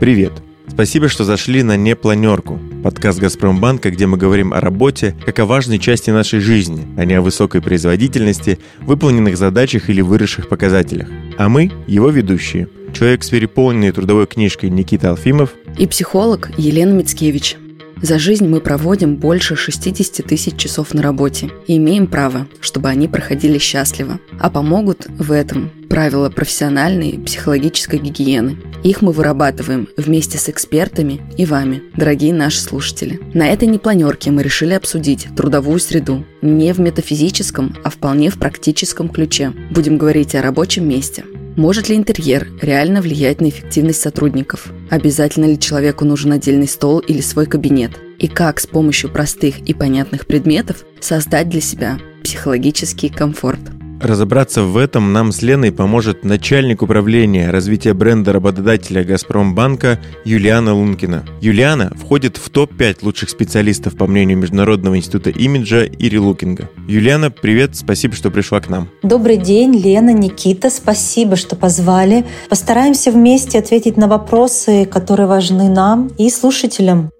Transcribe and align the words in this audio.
Привет! 0.00 0.32
Спасибо, 0.66 1.10
что 1.10 1.24
зашли 1.24 1.62
на 1.62 1.76
«Непланерку»– 1.76 2.58
подкаст 2.82 3.18
«Газпромбанка», 3.18 3.90
где 3.90 4.06
мы 4.06 4.16
говорим 4.16 4.54
о 4.54 4.60
работе 4.62 5.14
как 5.26 5.38
о 5.40 5.44
важной 5.44 5.78
части 5.78 6.08
нашей 6.08 6.40
жизни, 6.40 6.86
а 6.96 7.04
не 7.04 7.12
о 7.12 7.20
высокой 7.20 7.60
производительности, 7.60 8.58
выполненных 8.80 9.36
задачах 9.36 9.90
или 9.90 10.00
выросших 10.00 10.48
показателях. 10.48 11.10
А 11.36 11.50
мы– 11.50 11.70
его 11.86 12.08
ведущие. 12.08 12.70
Человек 12.94 13.24
с 13.24 13.28
переполненной 13.28 13.92
трудовой 13.92 14.26
книжкой 14.26 14.70
Никита 14.70 15.10
Алфимов 15.10 15.52
и 15.76 15.86
психолог 15.86 16.50
Елена 16.56 16.94
Мицкевич. 16.94 17.58
За 18.00 18.18
жизнь 18.18 18.48
мы 18.48 18.62
проводим 18.62 19.16
больше 19.16 19.54
60 19.54 20.24
тысяч 20.26 20.56
часов 20.56 20.94
на 20.94 21.02
работе 21.02 21.50
и 21.66 21.76
имеем 21.76 22.06
право, 22.06 22.48
чтобы 22.62 22.88
они 22.88 23.06
проходили 23.06 23.58
счастливо. 23.58 24.18
А 24.38 24.48
помогут 24.48 25.08
в 25.18 25.30
этом 25.30 25.70
правила 25.90 26.30
профессиональной 26.30 27.18
психологической 27.18 27.98
гигиены. 27.98 28.56
Их 28.84 29.02
мы 29.02 29.12
вырабатываем 29.12 29.88
вместе 29.98 30.38
с 30.38 30.48
экспертами 30.48 31.20
и 31.36 31.44
вами, 31.44 31.82
дорогие 31.94 32.32
наши 32.32 32.60
слушатели. 32.60 33.20
На 33.34 33.48
этой 33.48 33.68
непланерке 33.68 34.30
мы 34.30 34.42
решили 34.42 34.72
обсудить 34.72 35.26
трудовую 35.36 35.80
среду 35.80 36.24
не 36.40 36.72
в 36.72 36.78
метафизическом, 36.78 37.76
а 37.84 37.90
вполне 37.90 38.30
в 38.30 38.38
практическом 38.38 39.08
ключе. 39.08 39.52
Будем 39.70 39.98
говорить 39.98 40.34
о 40.34 40.42
рабочем 40.42 40.88
месте, 40.88 41.24
может 41.56 41.88
ли 41.88 41.96
интерьер 41.96 42.46
реально 42.62 43.02
влиять 43.02 43.40
на 43.40 43.48
эффективность 43.48 44.00
сотрудников? 44.00 44.72
Обязательно 44.88 45.46
ли 45.46 45.58
человеку 45.58 46.04
нужен 46.04 46.32
отдельный 46.32 46.68
стол 46.68 47.00
или 47.00 47.20
свой 47.20 47.46
кабинет? 47.46 47.90
И 48.18 48.28
как 48.28 48.60
с 48.60 48.66
помощью 48.66 49.10
простых 49.10 49.58
и 49.58 49.74
понятных 49.74 50.26
предметов 50.26 50.84
создать 51.00 51.48
для 51.48 51.60
себя 51.60 51.98
психологический 52.22 53.08
комфорт? 53.08 53.60
Разобраться 54.00 54.62
в 54.62 54.78
этом 54.78 55.12
нам 55.12 55.30
с 55.30 55.42
Леной 55.42 55.72
поможет 55.72 56.24
начальник 56.24 56.80
управления 56.80 57.50
развития 57.50 57.92
бренда 57.92 58.32
работодателя 58.32 59.04
«Газпромбанка» 59.04 60.00
Юлиана 60.24 60.74
Лункина. 60.74 61.26
Юлиана 61.42 61.92
входит 61.94 62.38
в 62.38 62.48
топ-5 62.48 63.00
лучших 63.02 63.28
специалистов 63.28 63.98
по 63.98 64.06
мнению 64.06 64.38
Международного 64.38 64.96
института 64.96 65.28
имиджа 65.28 65.84
Ири 65.84 66.18
Лукинга. 66.18 66.70
Юлиана, 66.88 67.30
привет, 67.30 67.76
спасибо, 67.76 68.14
что 68.14 68.30
пришла 68.30 68.60
к 68.60 68.70
нам. 68.70 68.88
Добрый 69.02 69.36
день, 69.36 69.76
Лена, 69.76 70.14
Никита, 70.14 70.70
спасибо, 70.70 71.36
что 71.36 71.54
позвали. 71.54 72.24
Постараемся 72.48 73.12
вместе 73.12 73.58
ответить 73.58 73.98
на 73.98 74.08
вопросы, 74.08 74.86
которые 74.86 75.26
важны 75.26 75.68
нам 75.68 76.08
и 76.16 76.30
слушателям. 76.30 77.10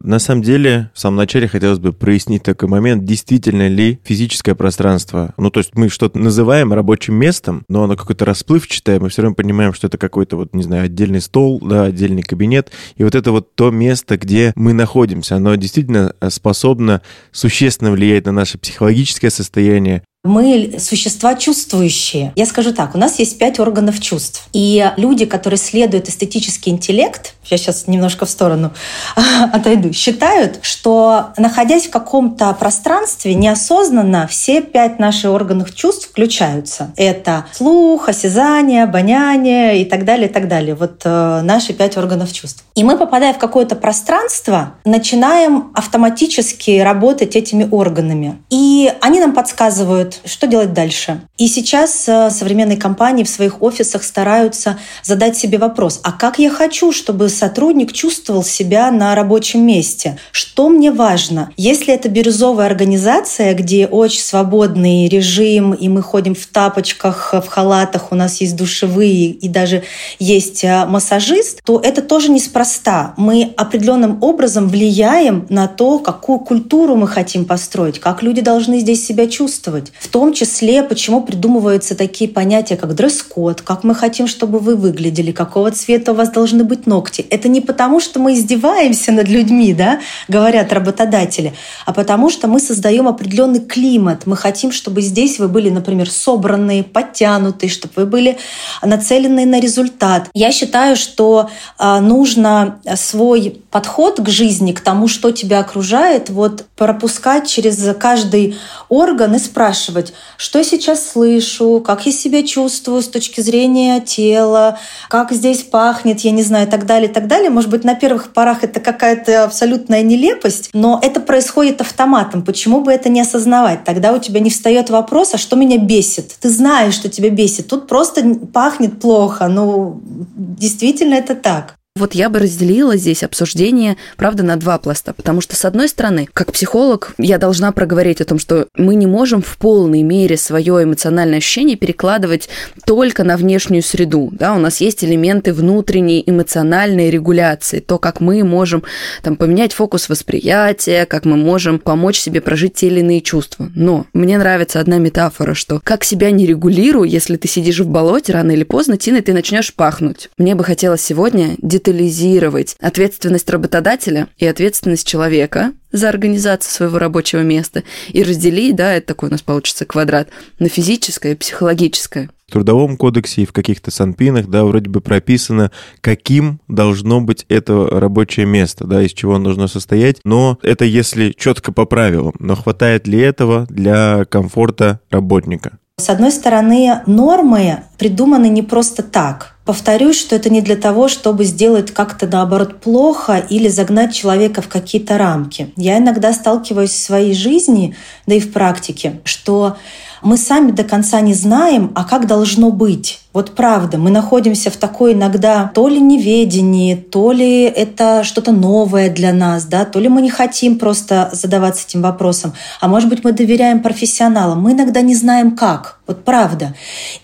На 0.00 0.20
самом 0.20 0.42
деле, 0.42 0.90
в 0.94 1.00
самом 1.00 1.16
начале 1.16 1.48
хотелось 1.48 1.80
бы 1.80 1.92
прояснить 1.92 2.44
такой 2.44 2.68
момент, 2.68 3.04
действительно 3.04 3.66
ли 3.68 3.98
физическое 4.04 4.54
пространство, 4.54 5.34
ну, 5.36 5.50
то 5.50 5.58
есть 5.58 5.74
мы 5.74 5.88
что-то 5.88 6.18
называем 6.18 6.72
рабочим 6.72 7.14
местом, 7.14 7.64
но 7.68 7.82
оно 7.82 7.96
какое-то 7.96 8.24
расплывчатое, 8.24 9.00
мы 9.00 9.08
все 9.08 9.22
равно 9.22 9.34
понимаем, 9.34 9.72
что 9.72 9.88
это 9.88 9.98
какой-то 9.98 10.36
вот, 10.36 10.54
не 10.54 10.62
знаю, 10.62 10.84
отдельный 10.84 11.20
стол, 11.20 11.60
да, 11.60 11.84
отдельный 11.84 12.22
кабинет, 12.22 12.70
и 12.96 13.02
вот 13.02 13.16
это 13.16 13.32
вот 13.32 13.56
то 13.56 13.70
место, 13.70 14.16
где 14.16 14.52
мы 14.54 14.72
находимся, 14.72 15.36
оно 15.36 15.56
действительно 15.56 16.14
способно 16.28 17.02
существенно 17.32 17.90
влиять 17.90 18.26
на 18.26 18.32
наше 18.32 18.56
психологическое 18.56 19.30
состояние, 19.30 20.04
мы 20.24 20.76
существа 20.78 21.34
чувствующие. 21.36 22.32
Я 22.34 22.46
скажу 22.46 22.72
так, 22.72 22.94
у 22.94 22.98
нас 22.98 23.18
есть 23.18 23.38
пять 23.38 23.60
органов 23.60 24.00
чувств. 24.00 24.48
И 24.52 24.92
люди, 24.96 25.26
которые 25.26 25.58
следуют 25.58 26.08
эстетический 26.08 26.72
интеллект, 26.72 27.34
я 27.44 27.56
сейчас 27.56 27.86
немножко 27.86 28.26
в 28.26 28.30
сторону 28.30 28.72
отойду, 29.52 29.92
считают, 29.92 30.58
что 30.62 31.30
находясь 31.36 31.86
в 31.86 31.90
каком-то 31.90 32.52
пространстве, 32.54 33.34
неосознанно 33.34 34.26
все 34.26 34.60
пять 34.60 34.98
наших 34.98 35.30
органов 35.30 35.74
чувств 35.74 36.08
включаются. 36.08 36.92
Это 36.96 37.46
слух, 37.52 38.08
осязание, 38.08 38.84
обоняние 38.84 39.80
и 39.80 39.84
так 39.84 40.04
далее, 40.04 40.28
и 40.28 40.32
так 40.32 40.48
далее. 40.48 40.74
Вот 40.74 41.02
э, 41.04 41.40
наши 41.42 41.72
пять 41.72 41.96
органов 41.96 42.32
чувств. 42.32 42.64
И 42.74 42.84
мы, 42.84 42.96
попадая 42.98 43.32
в 43.34 43.38
какое-то 43.38 43.76
пространство, 43.76 44.74
начинаем 44.84 45.70
автоматически 45.74 46.80
работать 46.80 47.36
этими 47.36 47.68
органами. 47.70 48.38
И 48.50 48.92
они 49.00 49.20
нам 49.20 49.32
подсказывают, 49.32 50.07
думают, 50.08 50.20
что 50.24 50.46
делать 50.46 50.72
дальше. 50.72 51.20
И 51.36 51.48
сейчас 51.48 52.08
э, 52.08 52.30
современные 52.30 52.76
компании 52.76 53.24
в 53.24 53.28
своих 53.28 53.62
офисах 53.62 54.02
стараются 54.02 54.78
задать 55.02 55.36
себе 55.36 55.58
вопрос, 55.58 56.00
а 56.02 56.12
как 56.12 56.38
я 56.38 56.50
хочу, 56.50 56.92
чтобы 56.92 57.28
сотрудник 57.28 57.92
чувствовал 57.92 58.42
себя 58.42 58.90
на 58.90 59.14
рабочем 59.14 59.66
месте? 59.66 60.18
Что 60.32 60.68
мне 60.68 60.90
важно? 60.90 61.50
Если 61.56 61.94
это 61.94 62.08
бирюзовая 62.08 62.66
организация, 62.66 63.54
где 63.54 63.86
очень 63.86 64.20
свободный 64.20 65.08
режим, 65.08 65.72
и 65.72 65.88
мы 65.88 66.02
ходим 66.02 66.34
в 66.34 66.46
тапочках, 66.46 67.34
в 67.34 67.46
халатах, 67.46 68.12
у 68.12 68.14
нас 68.14 68.40
есть 68.40 68.56
душевые 68.56 69.30
и 69.30 69.48
даже 69.48 69.82
есть 70.18 70.64
э, 70.64 70.86
массажист, 70.86 71.62
то 71.64 71.80
это 71.80 72.02
тоже 72.02 72.30
неспроста. 72.30 73.14
Мы 73.16 73.52
определенным 73.56 74.18
образом 74.22 74.68
влияем 74.68 75.46
на 75.48 75.66
то, 75.68 75.98
какую 75.98 76.40
культуру 76.40 76.96
мы 76.96 77.06
хотим 77.06 77.44
построить, 77.44 77.98
как 78.00 78.22
люди 78.22 78.40
должны 78.40 78.80
здесь 78.80 79.04
себя 79.06 79.26
чувствовать. 79.26 79.92
В 79.98 80.08
том 80.08 80.32
числе, 80.32 80.84
почему 80.84 81.22
придумываются 81.22 81.96
такие 81.96 82.30
понятия, 82.30 82.76
как 82.76 82.94
дресс-код, 82.94 83.62
как 83.62 83.82
мы 83.82 83.94
хотим, 83.94 84.28
чтобы 84.28 84.60
вы 84.60 84.76
выглядели, 84.76 85.32
какого 85.32 85.72
цвета 85.72 86.12
у 86.12 86.14
вас 86.14 86.30
должны 86.30 86.62
быть 86.62 86.86
ногти. 86.86 87.26
Это 87.30 87.48
не 87.48 87.60
потому, 87.60 87.98
что 87.98 88.20
мы 88.20 88.34
издеваемся 88.34 89.10
над 89.10 89.28
людьми, 89.28 89.74
да, 89.74 90.00
говорят 90.28 90.72
работодатели, 90.72 91.52
а 91.84 91.92
потому 91.92 92.30
что 92.30 92.46
мы 92.46 92.60
создаем 92.60 93.08
определенный 93.08 93.60
климат. 93.60 94.22
Мы 94.26 94.36
хотим, 94.36 94.70
чтобы 94.70 95.00
здесь 95.02 95.40
вы 95.40 95.48
были, 95.48 95.68
например, 95.68 96.08
собранные, 96.08 96.84
подтянутые, 96.84 97.68
чтобы 97.68 97.92
вы 97.96 98.06
были 98.06 98.38
нацеленные 98.82 99.46
на 99.46 99.60
результат. 99.60 100.28
Я 100.32 100.52
считаю, 100.52 100.96
что 100.96 101.50
а, 101.76 102.00
нужно 102.00 102.78
свой 102.96 103.60
подход 103.70 104.20
к 104.20 104.28
жизни, 104.28 104.72
к 104.72 104.80
тому, 104.80 105.08
что 105.08 105.32
тебя 105.32 105.58
окружает, 105.58 106.30
вот 106.30 106.66
пропускать 106.76 107.48
через 107.48 107.84
каждый 107.98 108.56
орган 108.88 109.34
и 109.34 109.38
спрашивать, 109.38 109.87
спрашивать, 109.88 110.12
что 110.36 110.58
я 110.58 110.64
сейчас 110.64 111.10
слышу, 111.10 111.82
как 111.84 112.06
я 112.06 112.12
себя 112.12 112.42
чувствую 112.42 113.02
с 113.02 113.08
точки 113.08 113.40
зрения 113.40 114.00
тела, 114.00 114.78
как 115.08 115.32
здесь 115.32 115.62
пахнет, 115.62 116.20
я 116.20 116.30
не 116.30 116.42
знаю, 116.42 116.66
и 116.66 116.70
так 116.70 116.86
далее, 116.86 117.10
и 117.10 117.12
так 117.12 117.26
далее. 117.26 117.50
Может 117.50 117.70
быть, 117.70 117.84
на 117.84 117.94
первых 117.94 118.32
порах 118.32 118.64
это 118.64 118.80
какая-то 118.80 119.44
абсолютная 119.44 120.02
нелепость, 120.02 120.70
но 120.72 121.00
это 121.02 121.20
происходит 121.20 121.80
автоматом. 121.80 122.44
Почему 122.44 122.80
бы 122.80 122.92
это 122.92 123.08
не 123.08 123.20
осознавать? 123.20 123.84
Тогда 123.84 124.12
у 124.12 124.18
тебя 124.18 124.40
не 124.40 124.50
встает 124.50 124.90
вопрос, 124.90 125.34
а 125.34 125.38
что 125.38 125.56
меня 125.56 125.78
бесит? 125.78 126.34
Ты 126.40 126.50
знаешь, 126.50 126.94
что 126.94 127.08
тебя 127.08 127.30
бесит. 127.30 127.68
Тут 127.68 127.88
просто 127.88 128.22
пахнет 128.52 129.00
плохо. 129.00 129.48
Ну, 129.48 130.00
действительно 130.02 131.14
это 131.14 131.34
так. 131.34 131.78
Вот 131.98 132.14
я 132.14 132.30
бы 132.30 132.38
разделила 132.38 132.96
здесь 132.96 133.24
обсуждение, 133.24 133.96
правда, 134.16 134.44
на 134.44 134.54
два 134.54 134.78
пласта, 134.78 135.12
потому 135.12 135.40
что, 135.40 135.56
с 135.56 135.64
одной 135.64 135.88
стороны, 135.88 136.28
как 136.32 136.52
психолог, 136.52 137.14
я 137.18 137.38
должна 137.38 137.72
проговорить 137.72 138.20
о 138.20 138.24
том, 138.24 138.38
что 138.38 138.68
мы 138.76 138.94
не 138.94 139.06
можем 139.06 139.42
в 139.42 139.58
полной 139.58 140.02
мере 140.02 140.36
свое 140.36 140.84
эмоциональное 140.84 141.38
ощущение 141.38 141.76
перекладывать 141.76 142.48
только 142.86 143.24
на 143.24 143.36
внешнюю 143.36 143.82
среду. 143.82 144.30
Да? 144.30 144.54
У 144.54 144.58
нас 144.58 144.80
есть 144.80 145.02
элементы 145.02 145.52
внутренней 145.52 146.22
эмоциональной 146.24 147.10
регуляции, 147.10 147.80
то, 147.80 147.98
как 147.98 148.20
мы 148.20 148.44
можем 148.44 148.84
там, 149.24 149.34
поменять 149.34 149.72
фокус 149.72 150.08
восприятия, 150.08 151.04
как 151.04 151.24
мы 151.24 151.36
можем 151.36 151.80
помочь 151.80 152.20
себе 152.20 152.40
прожить 152.40 152.74
те 152.74 152.86
или 152.86 153.00
иные 153.00 153.22
чувства. 153.22 153.70
Но 153.74 154.06
мне 154.12 154.38
нравится 154.38 154.78
одна 154.78 154.98
метафора, 154.98 155.54
что 155.54 155.80
как 155.82 156.04
себя 156.04 156.30
не 156.30 156.46
регулирую, 156.46 157.08
если 157.08 157.36
ты 157.36 157.48
сидишь 157.48 157.80
в 157.80 157.88
болоте, 157.88 158.32
рано 158.32 158.52
или 158.52 158.62
поздно, 158.62 158.96
Тина, 158.96 159.20
ты 159.20 159.32
начнешь 159.32 159.74
пахнуть. 159.74 160.30
Мне 160.38 160.54
бы 160.54 160.62
хотелось 160.62 161.02
сегодня 161.02 161.56
детализировать 161.58 161.87
детализировать 161.88 162.76
ответственность 162.80 163.48
работодателя 163.50 164.28
и 164.36 164.46
ответственность 164.46 165.06
человека 165.06 165.72
за 165.90 166.10
организацию 166.10 166.70
своего 166.70 166.98
рабочего 166.98 167.40
места 167.40 167.82
и 168.08 168.22
разделить, 168.22 168.76
да, 168.76 168.92
это 168.92 169.08
такой 169.08 169.30
у 169.30 169.32
нас 169.32 169.42
получится 169.42 169.86
квадрат, 169.86 170.28
на 170.58 170.68
физическое 170.68 171.32
и 171.32 171.34
психологическое. 171.34 172.28
В 172.46 172.52
Трудовом 172.52 172.96
кодексе 172.96 173.42
и 173.42 173.46
в 173.46 173.52
каких-то 173.52 173.90
санпинах, 173.90 174.48
да, 174.48 174.64
вроде 174.64 174.90
бы 174.90 175.00
прописано, 175.00 175.70
каким 176.00 176.60
должно 176.68 177.20
быть 177.20 177.46
это 177.48 177.86
рабочее 177.90 178.46
место, 178.46 178.86
да, 178.86 179.02
из 179.02 179.12
чего 179.12 179.36
оно 179.36 179.44
должно 179.44 179.66
состоять, 179.66 180.20
но 180.24 180.58
это 180.62 180.84
если 180.84 181.32
четко 181.36 181.72
по 181.72 181.86
правилам. 181.86 182.34
Но 182.38 182.54
хватает 182.54 183.06
ли 183.06 183.18
этого 183.18 183.66
для 183.70 184.26
комфорта 184.26 185.00
работника? 185.10 185.78
С 186.00 186.08
одной 186.10 186.30
стороны, 186.30 187.02
нормы 187.06 187.82
придуманы 187.98 188.48
не 188.48 188.62
просто 188.62 189.02
так. 189.02 189.56
Повторюсь, 189.64 190.16
что 190.16 190.36
это 190.36 190.48
не 190.48 190.60
для 190.60 190.76
того, 190.76 191.08
чтобы 191.08 191.44
сделать 191.44 191.90
как-то 191.90 192.28
наоборот 192.28 192.80
плохо 192.80 193.36
или 193.50 193.66
загнать 193.66 194.14
человека 194.14 194.62
в 194.62 194.68
какие-то 194.68 195.18
рамки. 195.18 195.72
Я 195.76 195.98
иногда 195.98 196.32
сталкиваюсь 196.32 196.92
в 196.92 197.04
своей 197.04 197.34
жизни, 197.34 197.96
да 198.26 198.36
и 198.36 198.40
в 198.40 198.52
практике, 198.52 199.20
что 199.24 199.76
мы 200.22 200.36
сами 200.36 200.70
до 200.70 200.84
конца 200.84 201.20
не 201.20 201.34
знаем, 201.34 201.90
а 201.96 202.04
как 202.04 202.28
должно 202.28 202.70
быть. 202.70 203.20
Вот 203.34 203.54
правда, 203.54 203.98
мы 203.98 204.10
находимся 204.10 204.70
в 204.70 204.76
такой 204.76 205.12
иногда 205.12 205.70
то 205.74 205.86
ли 205.88 206.00
неведении, 206.00 206.94
то 206.94 207.30
ли 207.32 207.62
это 207.64 208.24
что-то 208.24 208.52
новое 208.52 209.10
для 209.10 209.34
нас, 209.34 209.66
да, 209.66 209.84
то 209.84 210.00
ли 210.00 210.08
мы 210.08 210.22
не 210.22 210.30
хотим 210.30 210.78
просто 210.78 211.28
задаваться 211.32 211.84
этим 211.86 212.00
вопросом, 212.00 212.54
а 212.80 212.88
может 212.88 213.08
быть 213.10 213.22
мы 213.24 213.32
доверяем 213.32 213.82
профессионалам. 213.82 214.62
Мы 214.62 214.72
иногда 214.72 215.02
не 215.02 215.14
знаем 215.14 215.56
как. 215.56 215.98
Вот 216.08 216.24
правда. 216.24 216.74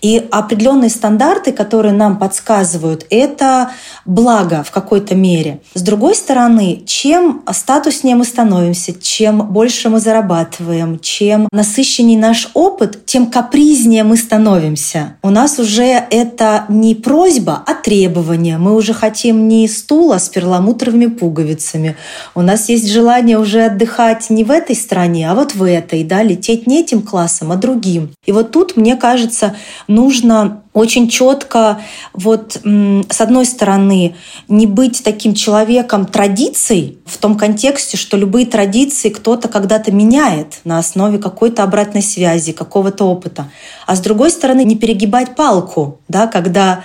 И 0.03 0.27
определенные 0.29 0.91
стандарты, 0.91 1.51
которые 1.51 1.91
нам 1.91 2.19
подсказывают, 2.19 3.07
это 3.09 3.71
благо 4.05 4.61
в 4.63 4.69
какой-то 4.69 5.15
мере. 5.15 5.61
С 5.73 5.81
другой 5.81 6.13
стороны, 6.13 6.83
чем 6.85 7.43
статуснее 7.51 8.15
мы 8.15 8.25
становимся, 8.25 8.93
чем 8.93 9.39
больше 9.47 9.89
мы 9.89 9.99
зарабатываем, 9.99 10.99
чем 10.99 11.47
насыщеннее 11.51 12.19
наш 12.19 12.51
опыт, 12.53 13.07
тем 13.07 13.31
капризнее 13.31 14.03
мы 14.03 14.17
становимся. 14.17 15.17
У 15.23 15.31
нас 15.31 15.57
уже 15.57 15.94
это 15.97 16.65
не 16.69 16.95
просьба, 16.95 17.63
а 17.65 17.73
требование. 17.73 18.57
Мы 18.57 18.75
уже 18.75 18.93
хотим 18.93 19.47
не 19.47 19.67
стула 19.67 20.17
с 20.17 20.29
перламутровыми 20.29 21.07
пуговицами. 21.07 21.95
У 22.33 22.41
нас 22.41 22.69
есть 22.69 22.91
желание 22.91 23.37
уже 23.37 23.65
отдыхать 23.65 24.29
не 24.29 24.43
в 24.43 24.51
этой 24.51 24.75
стране, 24.75 25.29
а 25.29 25.35
вот 25.35 25.55
в 25.55 25.63
этой, 25.63 26.03
да, 26.03 26.23
лететь 26.23 26.67
не 26.67 26.81
этим 26.81 27.01
классом, 27.01 27.51
а 27.51 27.55
другим. 27.55 28.11
И 28.25 28.31
вот 28.31 28.51
тут 28.51 28.77
мне 28.77 28.95
кажется, 28.95 29.55
нужно 29.87 30.61
очень 30.75 31.07
четко, 31.07 31.79
вот 32.13 32.59
с 32.61 33.21
одной 33.21 33.45
стороны, 33.45 34.15
не 34.49 34.67
быть 34.67 35.03
таким 35.03 35.33
человеком 35.33 36.05
традиций 36.05 36.99
в 37.05 37.17
том 37.17 37.37
контексте, 37.37 37.95
что 37.95 38.17
любые 38.17 38.45
традиции 38.45 39.09
кто-то 39.09 39.47
когда-то 39.47 39.93
меняет 39.93 40.59
на 40.65 40.77
основе 40.77 41.17
какой-то 41.17 41.63
обратной 41.63 42.01
связи, 42.01 42.51
какого-то 42.51 43.05
опыта. 43.05 43.49
А 43.87 43.95
с 43.95 44.01
другой 44.01 44.29
стороны, 44.31 44.65
не 44.65 44.75
перегибать 44.75 45.33
палку, 45.35 46.01
да, 46.09 46.27
когда 46.27 46.83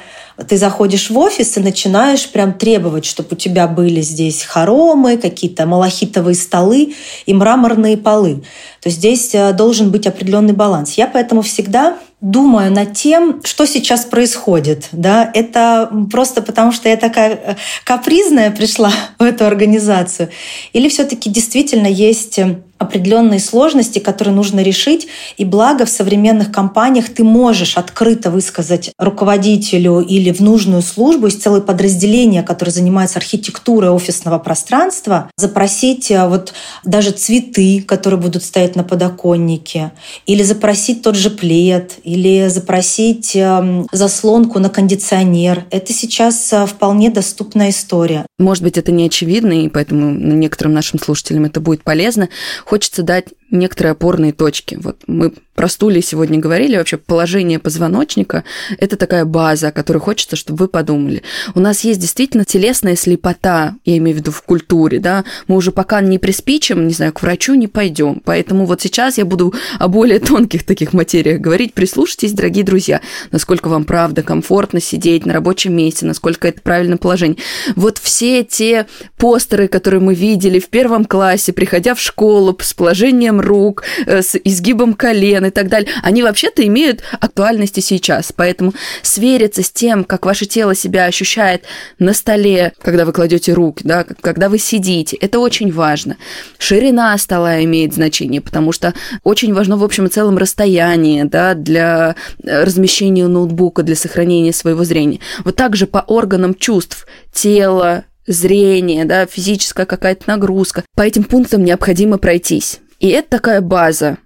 ты 0.49 0.57
заходишь 0.57 1.11
в 1.11 1.19
офис 1.19 1.57
и 1.57 1.61
начинаешь 1.61 2.29
прям 2.29 2.55
требовать, 2.55 3.05
чтобы 3.05 3.31
у 3.33 3.37
тебя 3.37 3.67
были 3.67 4.01
здесь 4.01 4.43
хоромы, 4.43 5.17
какие-то 5.17 5.67
малахитовые 5.67 6.35
столы 6.35 6.95
и 7.27 7.35
мраморные 7.35 7.97
полы. 7.97 8.43
То 8.81 8.89
есть 8.89 8.99
здесь 8.99 9.35
э, 9.35 9.53
должен 9.53 9.91
быть 9.91 10.07
определенный 10.07 10.53
баланс. 10.53 10.95
Я 10.95 11.07
поэтому 11.07 11.43
всегда 11.43 11.99
думаю 12.21 12.73
над 12.73 12.95
тем, 12.95 13.41
что 13.45 13.67
сейчас 13.67 14.05
происходит. 14.05 14.89
Да? 14.93 15.31
Это 15.35 15.91
просто 16.11 16.43
потому, 16.43 16.73
что 16.73 16.89
я 16.89 16.97
такая 16.97 17.33
э, 17.35 17.55
капризная 17.85 18.51
пришла 18.51 18.93
в 19.19 19.23
эту 19.23 19.47
организацию? 19.47 20.31
Или 20.73 20.89
все-таки 20.89 21.31
действительно 21.31 21.87
есть 21.87 22.39
э, 22.39 22.61
определенные 22.81 23.41
сложности, 23.41 23.99
которые 23.99 24.35
нужно 24.35 24.61
решить. 24.61 25.07
И 25.37 25.45
благо 25.45 25.85
в 25.85 25.91
современных 25.91 26.51
компаниях 26.51 27.11
ты 27.11 27.23
можешь 27.23 27.77
открыто 27.77 28.31
высказать 28.31 28.93
руководителю 28.99 30.01
или 30.01 30.33
в 30.33 30.41
нужную 30.41 30.81
службу, 30.81 31.27
есть 31.27 31.43
целое 31.43 31.61
подразделение, 31.61 32.43
которое 32.43 32.73
занимается 32.73 33.19
архитектурой 33.19 33.91
офисного 33.91 34.39
пространства, 34.39 35.31
запросить 35.37 36.11
э, 36.11 36.27
вот 36.27 36.55
даже 36.83 37.11
цветы, 37.11 37.85
которые 37.87 38.19
будут 38.19 38.43
стоять 38.43 38.77
на 38.77 38.83
подоконнике, 38.83 39.93
или 40.25 40.43
запросить 40.43 41.03
тот 41.03 41.17
же 41.17 41.29
плед, 41.29 41.99
или 42.03 42.49
запросить 42.49 43.37
эм, 43.37 43.89
заслонку 43.93 44.59
на 44.59 44.71
кондиционер. 44.71 45.67
Это 45.71 45.93
сейчас 45.93 46.51
э, 46.55 46.65
вполне 46.65 47.11
доступная 47.11 47.71
история. 47.71 48.25
Может 48.39 48.63
быть, 48.63 48.79
это 48.79 48.91
не 48.91 49.05
очевидно, 49.05 49.53
и 49.53 49.69
поэтому 49.69 50.13
некоторым 50.13 50.73
нашим 50.73 50.99
слушателям 50.99 51.45
это 51.45 51.61
будет 51.61 51.85
полезно 51.85 52.31
хочется 52.71 53.03
дать 53.03 53.35
некоторые 53.51 53.93
опорные 53.93 54.33
точки. 54.33 54.77
Вот 54.77 55.03
мы 55.09 55.35
про 55.61 55.69
стулья 55.69 56.01
сегодня 56.01 56.39
говорили, 56.39 56.79
вообще 56.79 56.97
положение 56.97 57.59
позвоночника– 57.59 58.45
это 58.79 58.97
такая 58.97 59.27
база, 59.27 59.69
о 59.69 59.73
которой 59.73 59.99
хочется, 59.99 60.35
чтобы 60.35 60.61
вы 60.61 60.69
подумали. 60.69 61.23
У 61.55 61.61
нас 61.61 61.85
есть 61.85 62.01
действительно 62.01 62.47
телесная 62.47 62.97
слепота, 62.97 63.77
я 63.85 63.99
имею 63.99 64.17
в 64.17 64.21
виду 64.21 64.31
в 64.31 64.41
культуре, 64.41 65.01
да, 65.01 65.23
мы 65.49 65.57
уже 65.57 65.71
пока 65.71 66.01
не 66.01 66.19
приспичим, 66.19 66.87
не 66.87 66.95
знаю, 66.95 67.13
к 67.13 67.21
врачу 67.21 67.53
не 67.57 67.67
пойдем. 67.69 68.23
Поэтому 68.25 68.65
вот 68.65 68.81
сейчас 68.81 69.19
я 69.19 69.27
буду 69.27 69.53
о 69.79 69.89
более 69.89 70.19
тонких 70.19 70.65
таких 70.65 70.95
материях 70.95 71.43
говорить. 71.43 71.75
Прислушайтесь, 71.75 72.33
дорогие 72.33 72.65
друзья, 72.65 73.03
насколько 73.31 73.69
вам 73.69 73.85
правда 73.85 74.23
комфортно 74.23 74.81
сидеть 74.81 75.27
на 75.27 75.35
рабочем 75.35 75.77
месте, 75.77 76.07
насколько 76.07 76.49
это 76.49 76.63
правильное 76.63 76.97
положение. 76.97 77.37
Вот 77.77 77.99
все 77.99 78.45
те 78.45 78.87
постеры, 79.19 79.69
которые 79.69 80.01
мы 80.01 80.15
видели 80.15 80.59
в 80.59 80.71
первом 80.71 81.05
классе, 81.05 81.53
приходя 81.53 81.95
в 81.95 82.01
школу 82.01 82.57
с 82.59 82.73
положением 82.73 83.43
рук, 83.43 83.83
э, 84.07 84.23
с 84.23 84.39
изгибом 84.43 84.95
колен 84.95 85.50
и 85.51 85.53
так 85.53 85.69
далее, 85.69 85.91
они 86.03 86.23
вообще-то 86.23 86.67
имеют 86.67 87.03
актуальность 87.21 87.79
и 87.79 87.81
сейчас. 87.81 88.33
Поэтому 88.35 88.73
свериться 89.03 89.63
с 89.63 89.71
тем, 89.71 90.05
как 90.05 90.27
ваше 90.27 90.47
тело 90.47 90.75
себя 90.75 91.05
ощущает 91.05 91.65
на 91.99 92.15
столе, 92.15 92.73
когда 92.81 93.05
вы 93.05 93.13
кладете 93.13 93.53
руки, 93.53 93.83
да, 93.85 94.05
когда 94.21 94.49
вы 94.49 94.59
сидите, 94.59 95.17
это 95.17 95.39
очень 95.39 95.73
важно. 95.73 96.17
Ширина 96.59 97.17
стола 97.19 97.63
имеет 97.65 97.95
значение, 97.95 98.41
потому 98.41 98.73
что 98.73 98.95
очень 99.25 99.53
важно 99.53 99.77
в 99.77 99.85
общем 99.85 100.07
и 100.07 100.09
целом 100.09 100.39
расстояние 100.39 101.25
да, 101.25 101.55
для 101.55 102.17
э, 102.43 102.65
размещения 102.65 103.27
ноутбука, 103.27 103.83
для 103.83 103.97
сохранения 103.97 104.53
своего 104.53 104.85
зрения. 104.85 105.21
Вот 105.45 105.57
также 105.57 105.87
по 105.87 105.99
органам 105.99 106.55
чувств 106.55 107.07
тело, 107.33 108.05
зрение, 108.27 109.05
да, 109.05 109.27
физическая 109.27 109.87
какая-то 109.87 110.25
нагрузка. 110.27 110.85
По 110.95 111.03
этим 111.03 111.25
пунктам 111.25 111.65
необходимо 111.65 112.19
пройтись. 112.19 112.81
И 112.99 113.09
это 113.09 113.31
такая 113.31 113.61
база, 113.61 114.19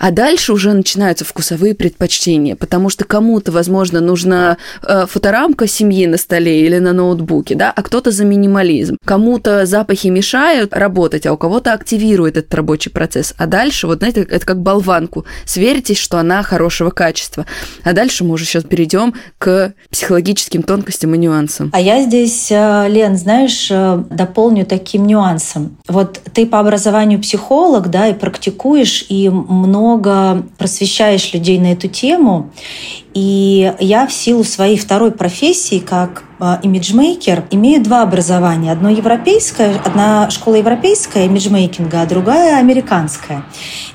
а 0.00 0.10
дальше 0.10 0.52
уже 0.52 0.72
начинаются 0.72 1.24
вкусовые 1.24 1.74
предпочтения, 1.74 2.56
потому 2.56 2.88
что 2.88 3.04
кому-то, 3.04 3.52
возможно, 3.52 4.00
нужна 4.00 4.56
э, 4.82 5.06
фоторамка 5.06 5.66
семьи 5.66 6.06
на 6.06 6.16
столе 6.16 6.64
или 6.64 6.78
на 6.78 6.92
ноутбуке, 6.92 7.54
да, 7.54 7.72
а 7.74 7.82
кто-то 7.82 8.10
за 8.10 8.24
минимализм. 8.24 8.96
Кому-то 9.04 9.66
запахи 9.66 10.08
мешают 10.08 10.72
работать, 10.72 11.26
а 11.26 11.32
у 11.32 11.36
кого-то 11.36 11.72
активирует 11.72 12.36
этот 12.36 12.54
рабочий 12.54 12.90
процесс. 12.90 13.34
А 13.36 13.46
дальше, 13.46 13.86
вот 13.86 13.98
знаете, 13.98 14.22
это 14.22 14.44
как 14.44 14.60
болванку. 14.60 15.26
Сверитесь, 15.44 15.98
что 15.98 16.18
она 16.18 16.42
хорошего 16.42 16.90
качества. 16.90 17.46
А 17.84 17.92
дальше 17.92 18.24
мы 18.24 18.32
уже 18.32 18.44
сейчас 18.44 18.64
перейдем 18.64 19.14
к 19.38 19.74
психологическим 19.90 20.62
тонкостям 20.62 21.14
и 21.14 21.18
нюансам. 21.18 21.70
А 21.72 21.80
я 21.80 22.02
здесь, 22.02 22.50
э, 22.50 22.86
Лен, 22.88 23.16
знаешь, 23.16 23.68
э, 23.70 24.02
дополню 24.10 24.64
таким 24.64 25.06
нюансом. 25.06 25.76
Вот 25.88 26.20
ты 26.32 26.46
по 26.46 26.58
образованию 26.58 27.20
психолог, 27.20 27.88
да, 27.88 28.08
и 28.08 28.14
практикуешь, 28.14 29.04
и 29.08 29.30
много 29.58 30.44
просвещаешь 30.56 31.32
людей 31.34 31.58
на 31.58 31.72
эту 31.72 31.88
тему. 31.88 32.50
И 33.14 33.72
я 33.80 34.06
в 34.06 34.12
силу 34.12 34.44
своей 34.44 34.78
второй 34.78 35.10
профессии, 35.10 35.78
как 35.78 36.24
а, 36.40 36.60
имиджмейкер, 36.62 37.46
имею 37.50 37.82
два 37.82 38.02
образования. 38.02 38.70
Одно 38.70 38.90
европейское, 38.90 39.74
одна 39.84 40.30
школа 40.30 40.54
европейская 40.54 41.26
имиджмейкинга, 41.26 42.02
а 42.02 42.06
другая 42.06 42.58
американская. 42.58 43.44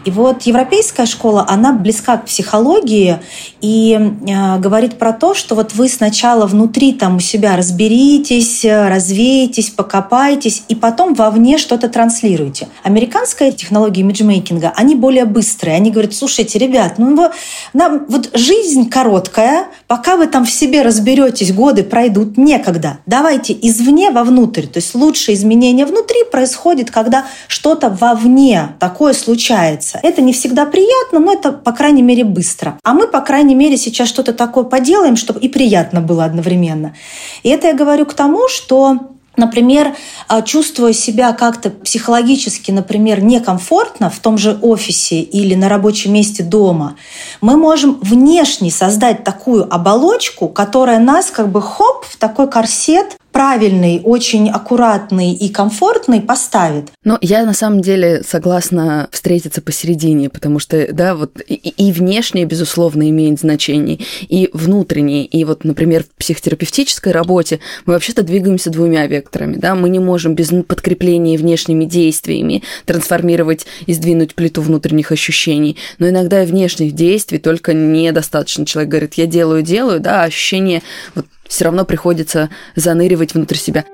И 0.03 0.11
вот 0.11 0.41
европейская 0.41 1.05
школа, 1.05 1.45
она 1.47 1.71
близка 1.71 2.17
к 2.17 2.25
психологии 2.25 3.19
и 3.61 3.93
э, 3.97 4.59
говорит 4.59 4.97
про 4.97 5.13
то, 5.13 5.33
что 5.33 5.55
вот 5.55 5.73
вы 5.73 5.87
сначала 5.87 6.45
внутри 6.45 6.91
там 6.91 7.15
у 7.15 7.19
себя 7.21 7.55
разберитесь, 7.55 8.65
развеетесь, 8.65 9.69
покопайтесь, 9.69 10.63
и 10.67 10.75
потом 10.75 11.13
вовне 11.13 11.57
что-то 11.57 11.87
транслируете. 11.87 12.67
Американская 12.83 13.53
технология 13.53 14.01
имиджмейкинга, 14.01 14.73
они 14.75 14.95
более 14.95 15.23
быстрые. 15.23 15.77
Они 15.77 15.91
говорят, 15.91 16.13
слушайте, 16.13 16.59
ребят, 16.59 16.95
ну 16.97 17.31
нам 17.71 18.05
вот 18.09 18.31
жизнь 18.33 18.89
короткая, 19.03 19.65
пока 19.87 20.15
вы 20.15 20.27
там 20.27 20.45
в 20.45 20.49
себе 20.49 20.81
разберетесь, 20.81 21.51
годы 21.51 21.83
пройдут, 21.83 22.37
некогда. 22.37 22.99
Давайте 23.05 23.53
извне 23.53 24.11
вовнутрь. 24.11 24.65
То 24.65 24.77
есть 24.77 24.95
лучшее 24.95 25.35
изменение 25.35 25.85
внутри 25.85 26.23
происходит, 26.31 26.89
когда 26.89 27.25
что-то 27.49 27.89
вовне 27.89 28.75
такое 28.79 29.13
случается. 29.13 29.99
Это 30.03 30.21
не 30.21 30.31
всегда 30.31 30.65
приятно, 30.65 31.19
но 31.19 31.33
это, 31.33 31.51
по 31.51 31.73
крайней 31.73 32.01
мере, 32.01 32.23
быстро. 32.23 32.79
А 32.81 32.93
мы, 32.93 33.07
по 33.07 33.19
крайней 33.19 33.55
мере, 33.55 33.75
сейчас 33.75 34.07
что-то 34.07 34.31
такое 34.31 34.63
поделаем, 34.63 35.17
чтобы 35.17 35.41
и 35.41 35.49
приятно 35.49 35.99
было 35.99 36.23
одновременно. 36.23 36.95
И 37.43 37.49
это 37.49 37.67
я 37.67 37.73
говорю 37.73 38.05
к 38.05 38.13
тому, 38.13 38.47
что 38.47 38.99
Например, 39.35 39.95
а, 40.27 40.43
чувствуя 40.43 40.93
себя 40.93 41.33
как-то 41.33 41.71
психологически, 41.71 42.69
например, 42.69 43.23
некомфортно 43.23 44.11
в 44.11 44.19
том 44.19 44.37
же 44.37 44.59
офисе 44.61 45.21
или 45.21 45.55
на 45.55 45.69
рабочем 45.69 46.13
месте 46.13 46.43
дома, 46.43 46.95
мы 47.41 47.57
можем 47.57 47.99
внешне 48.01 48.69
создать 48.69 49.23
такую 49.23 49.73
оболочку, 49.73 50.49
которая 50.49 50.99
нас 50.99 51.31
как 51.31 51.49
бы 51.49 51.63
хоп 51.63 52.05
в 52.05 52.17
такой 52.17 52.47
корсет 52.47 53.17
правильный, 53.33 53.99
очень 54.03 54.49
аккуратный 54.49 55.33
и 55.33 55.49
комфортный 55.49 56.21
поставит. 56.21 56.91
Но 57.03 57.17
я 57.19 57.43
на 57.45 57.53
самом 57.53 57.81
деле 57.81 58.21
согласна 58.23 59.09
встретиться 59.11 59.61
посередине, 59.61 60.29
потому 60.29 60.59
что, 60.59 60.93
да, 60.93 61.15
вот 61.15 61.41
и, 61.45 61.55
и 61.55 61.91
внешнее, 61.91 62.45
безусловно, 62.45 63.09
имеет 63.09 63.39
значение, 63.39 63.99
и 64.29 64.49
внутреннее. 64.53 65.25
И 65.25 65.43
вот, 65.45 65.63
например, 65.63 66.03
в 66.03 66.15
психотерапевтической 66.17 67.11
работе 67.11 67.59
мы 67.85 67.93
вообще-то 67.93 68.21
двигаемся 68.21 68.69
двумя 68.69 69.07
векторами, 69.07 69.55
да, 69.55 69.73
мы 69.73 69.89
не 69.89 69.99
можем 69.99 70.35
без 70.35 70.53
подкрепления 70.67 71.37
внешними 71.37 71.85
действиями 71.85 72.61
трансформировать 72.85 73.65
и 73.87 73.93
сдвинуть 73.93 74.35
плиту 74.35 74.61
внутренних 74.61 75.11
ощущений, 75.11 75.77
но 75.97 76.07
иногда 76.07 76.43
и 76.43 76.45
внешних 76.45 76.93
действий 76.93 77.39
только 77.39 77.73
недостаточно. 77.73 78.65
Человек 78.67 78.91
говорит, 78.91 79.13
я 79.15 79.25
делаю, 79.25 79.63
делаю, 79.63 79.99
да, 79.99 80.21
а 80.21 80.25
ощущение 80.25 80.83
вот 81.15 81.25
все 81.53 81.65
равно 81.65 81.85
приходится 81.85 82.49
заныривать 82.75 83.35
внутрь 83.35 83.57
себя. 83.57 83.85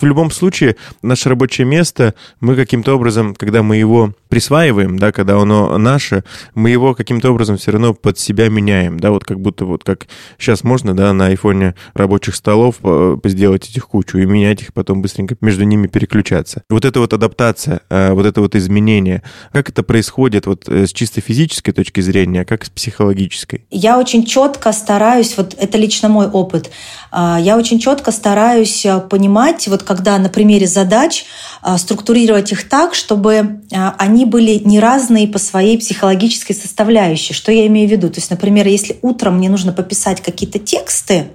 В 0.00 0.04
любом 0.04 0.30
случае, 0.30 0.76
наше 1.02 1.28
рабочее 1.28 1.66
место, 1.66 2.14
мы 2.40 2.54
каким-то 2.54 2.94
образом, 2.94 3.34
когда 3.34 3.64
мы 3.64 3.76
его 3.76 4.14
присваиваем, 4.28 4.96
да, 4.96 5.10
когда 5.10 5.40
оно 5.40 5.76
наше, 5.76 6.22
мы 6.54 6.70
его 6.70 6.94
каким-то 6.94 7.30
образом 7.30 7.56
все 7.56 7.72
равно 7.72 7.94
под 7.94 8.16
себя 8.16 8.48
меняем, 8.48 9.00
да, 9.00 9.10
вот 9.10 9.24
как 9.24 9.40
будто 9.40 9.64
вот 9.64 9.82
как 9.82 10.06
сейчас 10.38 10.62
можно, 10.62 10.96
да, 10.96 11.12
на 11.12 11.26
айфоне 11.26 11.74
рабочих 11.94 12.36
столов 12.36 12.76
э, 12.84 13.16
сделать 13.24 13.68
этих 13.68 13.88
кучу 13.88 14.18
и 14.18 14.26
менять 14.26 14.62
их, 14.62 14.72
потом 14.72 15.02
быстренько 15.02 15.36
между 15.40 15.64
ними 15.64 15.88
переключаться. 15.88 16.62
Вот 16.70 16.84
эта 16.84 17.00
вот 17.00 17.12
адаптация, 17.12 17.80
э, 17.88 18.12
вот 18.12 18.24
это 18.24 18.40
вот 18.40 18.54
изменение, 18.54 19.24
как 19.52 19.70
это 19.70 19.82
происходит 19.82 20.46
вот 20.46 20.68
э, 20.68 20.86
с 20.86 20.92
чисто 20.92 21.20
физической 21.20 21.72
точки 21.72 22.00
зрения, 22.00 22.42
а 22.42 22.44
как 22.44 22.64
с 22.64 22.70
психологической? 22.70 23.64
Я 23.70 23.98
очень 23.98 24.24
четко 24.24 24.72
стараюсь, 24.72 25.36
вот 25.36 25.54
это 25.58 25.76
лично 25.76 26.08
мой 26.08 26.28
опыт, 26.28 26.70
а, 27.10 27.38
я 27.40 27.56
очень 27.56 27.80
четко 27.80 28.12
стараюсь 28.12 28.86
понимать, 29.10 29.66
вот 29.66 29.87
когда 29.88 30.18
на 30.18 30.28
примере 30.28 30.66
задач 30.66 31.24
структурировать 31.76 32.52
их 32.52 32.68
так, 32.68 32.94
чтобы 32.94 33.60
они 33.98 34.18
они 34.18 34.24
были 34.24 34.60
не 34.64 34.80
разные 34.80 35.28
по 35.28 35.38
своей 35.38 35.78
психологической 35.78 36.56
составляющей. 36.56 37.34
Что 37.34 37.52
я 37.52 37.68
имею 37.68 37.88
в 37.88 37.92
виду? 37.92 38.08
То 38.08 38.18
есть, 38.18 38.30
например, 38.30 38.66
если 38.66 38.98
утром 39.00 39.36
мне 39.36 39.48
нужно 39.48 39.72
пописать 39.72 40.20
какие-то 40.20 40.58
тексты, 40.58 41.28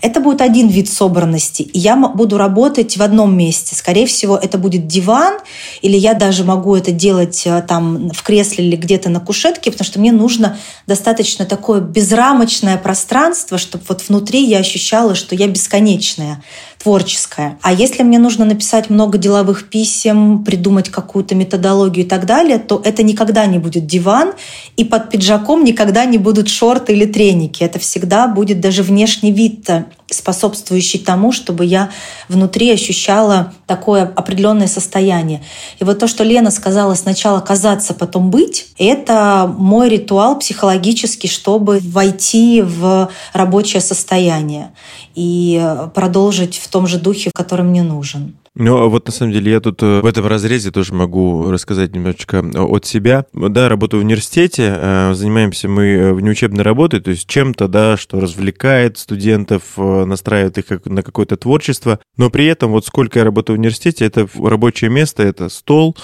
это 0.00 0.20
будет 0.20 0.40
один 0.40 0.68
вид 0.68 0.90
собранности, 0.90 1.62
и 1.62 1.78
я 1.78 1.96
буду 1.96 2.36
работать 2.36 2.96
в 2.96 3.02
одном 3.02 3.36
месте. 3.36 3.76
Скорее 3.76 4.06
всего, 4.06 4.36
это 4.36 4.58
будет 4.58 4.88
диван, 4.88 5.38
или 5.80 5.96
я 5.96 6.14
даже 6.14 6.42
могу 6.42 6.74
это 6.74 6.90
делать 6.90 7.42
э, 7.44 7.62
там 7.68 8.10
в 8.10 8.22
кресле 8.24 8.66
или 8.66 8.74
где-то 8.74 9.10
на 9.10 9.20
кушетке, 9.20 9.70
потому 9.70 9.86
что 9.86 10.00
мне 10.00 10.10
нужно 10.10 10.58
достаточно 10.88 11.44
такое 11.44 11.80
безрамочное 11.80 12.78
пространство, 12.78 13.58
чтобы 13.58 13.84
вот 13.88 14.02
внутри 14.08 14.42
я 14.44 14.58
ощущала, 14.58 15.14
что 15.14 15.36
я 15.36 15.46
бесконечная 15.46 16.42
творческая. 16.82 17.58
А 17.62 17.72
если 17.72 18.02
мне 18.02 18.18
нужно 18.18 18.44
написать 18.44 18.90
много 18.90 19.18
деловых 19.18 19.68
писем, 19.72 20.44
придумать 20.44 20.90
какую-то 20.90 21.34
методологию 21.34 22.04
и 22.04 22.08
так 22.08 22.26
далее, 22.26 22.58
то 22.58 22.82
это 22.84 23.02
никогда 23.02 23.46
не 23.46 23.58
будет 23.58 23.86
диван, 23.86 24.34
и 24.76 24.84
под 24.84 25.08
пиджаком 25.08 25.64
никогда 25.64 26.04
не 26.04 26.18
будут 26.18 26.50
шорты 26.50 26.92
или 26.92 27.06
треники. 27.06 27.64
Это 27.64 27.78
всегда 27.78 28.28
будет 28.28 28.60
даже 28.60 28.82
внешний 28.82 29.32
вид 29.32 29.70
способствующий 30.10 30.98
тому, 31.00 31.32
чтобы 31.32 31.64
я 31.64 31.88
внутри 32.28 32.70
ощущала 32.70 33.54
такое 33.66 34.02
определенное 34.14 34.66
состояние. 34.66 35.42
И 35.78 35.84
вот 35.84 35.98
то, 35.98 36.06
что 36.06 36.22
Лена 36.22 36.50
сказала 36.50 36.94
сначала 36.94 37.40
казаться, 37.40 37.94
потом 37.94 38.30
быть, 38.30 38.66
это 38.76 39.50
мой 39.56 39.88
ритуал 39.88 40.38
психологический, 40.38 41.28
чтобы 41.28 41.78
войти 41.82 42.60
в 42.60 43.08
рабочее 43.32 43.80
состояние 43.80 44.72
и 45.14 45.66
продолжить 45.94 46.58
в 46.58 46.68
том 46.68 46.86
же 46.86 46.98
духе, 46.98 47.30
который 47.34 47.64
мне 47.64 47.82
нужен. 47.82 48.34
Ну, 48.54 48.76
а 48.76 48.88
вот 48.88 49.06
на 49.06 49.12
самом 49.12 49.32
деле 49.32 49.52
я 49.52 49.60
тут 49.60 49.82
э, 49.82 50.00
в 50.02 50.06
этом 50.06 50.26
разрезе 50.26 50.70
тоже 50.70 50.92
могу 50.92 51.50
рассказать 51.50 51.94
немножечко 51.94 52.44
от 52.54 52.84
себя. 52.84 53.24
Да, 53.32 53.70
работаю 53.70 54.02
в 54.02 54.04
университете, 54.04 54.74
э, 54.76 55.14
занимаемся 55.14 55.70
мы 55.70 55.84
э, 55.84 56.12
внеучебной 56.12 56.62
работой, 56.62 57.00
то 57.00 57.10
есть 57.10 57.26
чем-то, 57.26 57.66
да, 57.68 57.96
что 57.96 58.20
развлекает 58.20 58.98
студентов, 58.98 59.62
настраивает 59.76 60.58
их 60.58 60.84
на 60.84 61.02
какое-то 61.02 61.38
творчество, 61.38 61.98
но 62.18 62.28
при 62.28 62.44
этом 62.44 62.72
вот 62.72 62.84
сколько 62.84 63.20
я 63.20 63.24
работаю 63.24 63.56
в 63.56 63.60
университете, 63.60 64.04
это 64.04 64.28
рабочее 64.38 64.90
место, 64.90 65.22
это 65.22 65.48
стол, 65.48 65.96